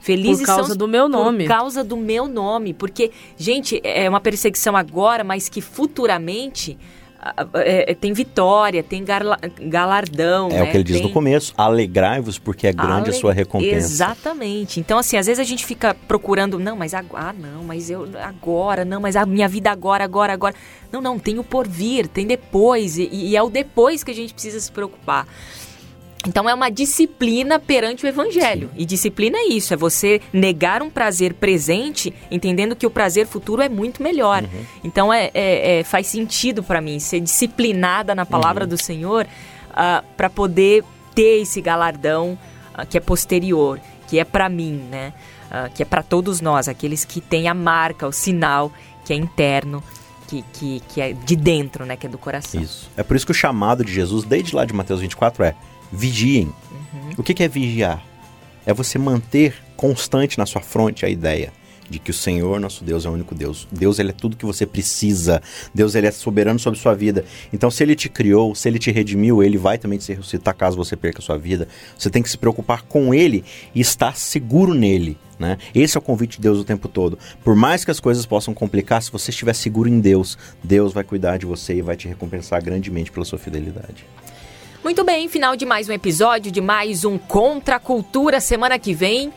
Felizes 0.00 0.46
por 0.46 0.46
causa 0.46 0.74
do 0.74 0.88
meu 0.88 1.08
nome. 1.08 1.44
Por 1.44 1.48
causa 1.48 1.84
do 1.84 1.96
meu 1.96 2.26
nome. 2.26 2.72
Porque, 2.72 3.10
gente, 3.36 3.80
é 3.84 4.08
uma 4.08 4.20
perseguição 4.20 4.76
agora, 4.76 5.24
mas 5.24 5.48
que 5.48 5.60
futuramente 5.60 6.78
é, 7.54 7.90
é, 7.90 7.94
tem 7.94 8.12
vitória, 8.12 8.80
tem 8.80 9.04
galardão. 9.60 10.48
É 10.50 10.54
né? 10.54 10.62
o 10.62 10.70
que 10.70 10.76
ele 10.76 10.84
diz 10.84 10.96
tem... 10.98 11.06
no 11.06 11.12
começo: 11.12 11.52
alegrai-vos, 11.56 12.38
porque 12.38 12.68
é 12.68 12.72
grande 12.72 13.08
Ale... 13.08 13.10
a 13.10 13.12
sua 13.12 13.32
recompensa. 13.32 13.76
Exatamente. 13.76 14.78
Então, 14.78 14.98
assim, 14.98 15.16
às 15.16 15.26
vezes 15.26 15.40
a 15.40 15.44
gente 15.44 15.66
fica 15.66 15.94
procurando, 16.06 16.60
não, 16.60 16.76
mas 16.76 16.94
agora, 16.94 17.30
ah, 17.30 17.32
não, 17.32 17.64
mas 17.64 17.90
eu 17.90 18.08
agora, 18.22 18.84
não, 18.84 19.00
mas 19.00 19.16
a 19.16 19.26
minha 19.26 19.48
vida 19.48 19.70
agora, 19.70 20.04
agora, 20.04 20.32
agora. 20.32 20.54
Não, 20.92 21.00
não, 21.00 21.18
tem 21.18 21.38
o 21.38 21.44
porvir, 21.44 22.06
tem 22.06 22.24
depois, 22.24 22.96
e, 22.96 23.08
e 23.12 23.36
é 23.36 23.42
o 23.42 23.50
depois 23.50 24.04
que 24.04 24.12
a 24.12 24.14
gente 24.14 24.32
precisa 24.32 24.60
se 24.60 24.70
preocupar. 24.70 25.26
Então 26.26 26.48
é 26.48 26.54
uma 26.54 26.68
disciplina 26.68 27.58
perante 27.58 28.04
o 28.04 28.08
evangelho. 28.08 28.68
Sim. 28.68 28.82
E 28.82 28.84
disciplina 28.84 29.38
é 29.38 29.48
isso, 29.48 29.72
é 29.72 29.76
você 29.76 30.20
negar 30.32 30.82
um 30.82 30.90
prazer 30.90 31.34
presente, 31.34 32.12
entendendo 32.30 32.74
que 32.74 32.86
o 32.86 32.90
prazer 32.90 33.26
futuro 33.26 33.62
é 33.62 33.68
muito 33.68 34.02
melhor. 34.02 34.42
Uhum. 34.42 34.64
Então 34.82 35.12
é, 35.12 35.30
é, 35.32 35.78
é, 35.78 35.84
faz 35.84 36.06
sentido 36.08 36.62
para 36.62 36.80
mim 36.80 36.98
ser 36.98 37.20
disciplinada 37.20 38.14
na 38.14 38.26
palavra 38.26 38.64
uhum. 38.64 38.70
do 38.70 38.76
Senhor 38.76 39.24
uh, 39.24 39.28
ah, 39.74 40.04
para 40.16 40.28
poder 40.28 40.84
ter 41.14 41.42
esse 41.42 41.60
galardão 41.60 42.38
uh, 42.76 42.86
que 42.86 42.98
é 42.98 43.00
posterior, 43.00 43.80
que 44.08 44.18
é 44.18 44.24
para 44.24 44.48
mim, 44.48 44.86
né? 44.90 45.12
Uh, 45.48 45.72
que 45.72 45.82
é 45.82 45.86
para 45.86 46.02
todos 46.02 46.42
nós, 46.42 46.68
aqueles 46.68 47.04
que 47.04 47.22
têm 47.22 47.48
a 47.48 47.54
marca, 47.54 48.06
o 48.06 48.12
sinal 48.12 48.70
que 49.04 49.14
é 49.14 49.16
interno, 49.16 49.82
que, 50.26 50.44
que, 50.52 50.82
que 50.88 51.00
é 51.00 51.12
de 51.12 51.34
dentro, 51.34 51.86
né? 51.86 51.96
Que 51.96 52.06
é 52.06 52.08
do 52.08 52.18
coração. 52.18 52.60
Isso. 52.60 52.90
É 52.96 53.02
por 53.02 53.16
isso 53.16 53.24
que 53.24 53.32
o 53.32 53.34
chamado 53.34 53.82
de 53.82 53.92
Jesus, 53.92 54.24
desde 54.24 54.54
lá 54.54 54.66
de 54.66 54.74
Mateus 54.74 55.00
24, 55.00 55.42
é 55.42 55.54
vigiem. 55.92 56.52
Uhum. 56.70 57.10
O 57.18 57.22
que, 57.22 57.42
é 57.42 57.48
vigiar? 57.48 58.04
É 58.66 58.72
você 58.72 58.98
manter 58.98 59.54
constante 59.76 60.38
na 60.38 60.46
sua 60.46 60.60
fronte 60.60 61.06
a 61.06 61.08
ideia 61.08 61.52
de 61.88 61.98
que 61.98 62.10
o 62.10 62.14
Senhor, 62.14 62.60
nosso 62.60 62.84
Deus, 62.84 63.04
é 63.06 63.08
o 63.08 63.12
único 63.12 63.34
Deus. 63.34 63.66
Deus, 63.72 63.98
ele 63.98 64.10
é 64.10 64.12
tudo 64.12 64.36
que 64.36 64.44
você 64.44 64.66
precisa. 64.66 65.40
Deus, 65.74 65.94
ele 65.94 66.06
é 66.06 66.10
soberano 66.10 66.58
sobre 66.58 66.78
sua 66.78 66.94
vida. 66.94 67.24
Então, 67.52 67.70
se 67.70 67.82
ele 67.82 67.94
te 67.94 68.08
criou, 68.08 68.54
se 68.54 68.68
ele 68.68 68.78
te 68.78 68.90
redimiu, 68.90 69.42
ele 69.42 69.56
vai 69.56 69.78
também 69.78 69.98
te 69.98 70.12
ressuscitar 70.12 70.54
caso 70.54 70.76
você 70.76 70.96
perca 70.96 71.20
a 71.20 71.22
sua 71.22 71.38
vida. 71.38 71.66
Você 71.96 72.10
tem 72.10 72.22
que 72.22 72.30
se 72.30 72.36
preocupar 72.36 72.82
com 72.82 73.14
ele 73.14 73.44
e 73.74 73.80
estar 73.80 74.16
seguro 74.16 74.74
nele. 74.74 75.16
Né? 75.38 75.56
Esse 75.74 75.96
é 75.96 76.00
o 76.00 76.02
convite 76.02 76.36
de 76.36 76.42
Deus 76.42 76.58
o 76.58 76.64
tempo 76.64 76.88
todo. 76.88 77.18
Por 77.44 77.54
mais 77.54 77.84
que 77.84 77.90
as 77.90 78.00
coisas 78.00 78.26
possam 78.26 78.52
complicar, 78.52 79.02
se 79.02 79.10
você 79.10 79.30
estiver 79.30 79.54
seguro 79.54 79.88
em 79.88 80.00
Deus, 80.00 80.36
Deus 80.62 80.92
vai 80.92 81.04
cuidar 81.04 81.38
de 81.38 81.46
você 81.46 81.76
e 81.76 81.82
vai 81.82 81.96
te 81.96 82.08
recompensar 82.08 82.62
grandemente 82.62 83.12
pela 83.12 83.24
sua 83.24 83.38
fidelidade. 83.38 84.04
Muito 84.88 85.04
bem, 85.04 85.28
final 85.28 85.54
de 85.54 85.66
mais 85.66 85.86
um 85.86 85.92
episódio 85.92 86.50
de 86.50 86.62
mais 86.62 87.04
um 87.04 87.18
Contra 87.18 87.76
a 87.76 87.78
Cultura. 87.78 88.40
Semana 88.40 88.78
que 88.78 88.94
vem, 88.94 89.30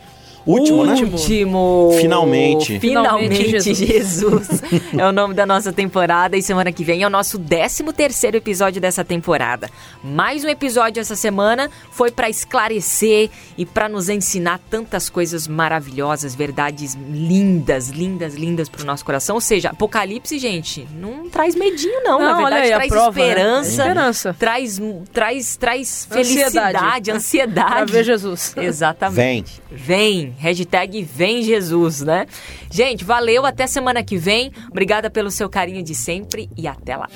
Último, 0.46 0.84
né? 0.84 0.94
Último. 0.94 1.90
Finalmente. 1.98 2.78
Finalmente, 2.80 3.60
Jesus. 3.60 3.78
Jesus. 3.78 4.62
é 4.96 5.06
o 5.06 5.12
nome 5.12 5.34
da 5.34 5.46
nossa 5.46 5.72
temporada 5.72 6.36
e 6.36 6.42
semana 6.42 6.72
que 6.72 6.82
vem 6.84 7.02
é 7.02 7.06
o 7.06 7.10
nosso 7.10 7.38
13 7.38 7.84
terceiro 7.92 8.36
episódio 8.36 8.80
dessa 8.80 9.04
temporada. 9.04 9.70
Mais 10.02 10.44
um 10.44 10.48
episódio 10.48 11.00
essa 11.00 11.14
semana 11.14 11.70
foi 11.90 12.10
para 12.10 12.28
esclarecer 12.28 13.30
e 13.56 13.64
para 13.64 13.88
nos 13.88 14.08
ensinar 14.08 14.60
tantas 14.70 15.08
coisas 15.08 15.46
maravilhosas, 15.46 16.34
verdades 16.34 16.94
lindas, 16.94 17.88
lindas, 17.88 18.34
lindas 18.34 18.68
pro 18.68 18.84
nosso 18.84 19.04
coração. 19.04 19.36
Ou 19.36 19.40
seja, 19.40 19.70
Apocalipse, 19.70 20.38
gente, 20.38 20.86
não 20.94 21.28
traz 21.28 21.54
medinho 21.54 22.02
não, 22.02 22.18
não 22.18 22.30
na 22.30 22.36
verdade 22.36 22.66
aí, 22.66 22.72
traz 22.72 22.88
prova, 22.88 23.20
né? 23.20 23.28
esperança, 23.28 23.84
né? 23.84 23.90
esperança, 23.90 24.36
traz 24.38 24.80
traz 25.12 25.56
traz 25.56 26.08
felicidade, 26.10 27.10
ansiedade, 27.10 27.10
ansiedade. 27.10 27.74
pra 27.74 27.84
ver 27.84 28.04
Jesus. 28.04 28.54
Exatamente. 28.56 29.62
Vem. 29.70 29.70
Vem. 29.70 30.31
Hashtag 30.38 31.02
Vem 31.02 31.42
Jesus, 31.42 32.02
né? 32.02 32.26
Gente, 32.70 33.04
valeu, 33.04 33.44
até 33.44 33.66
semana 33.66 34.02
que 34.02 34.16
vem. 34.16 34.52
Obrigada 34.70 35.10
pelo 35.10 35.30
seu 35.30 35.48
carinho 35.48 35.82
de 35.82 35.94
sempre 35.94 36.48
e 36.56 36.66
até 36.66 36.96
lá. 36.96 37.08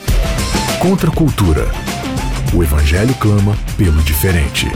Contra 0.81 1.11
a 1.11 1.14
cultura. 1.14 1.66
O 2.55 2.62
Evangelho 2.62 3.14
clama 3.14 3.57
pelo 3.76 4.02
diferente. 4.02 4.66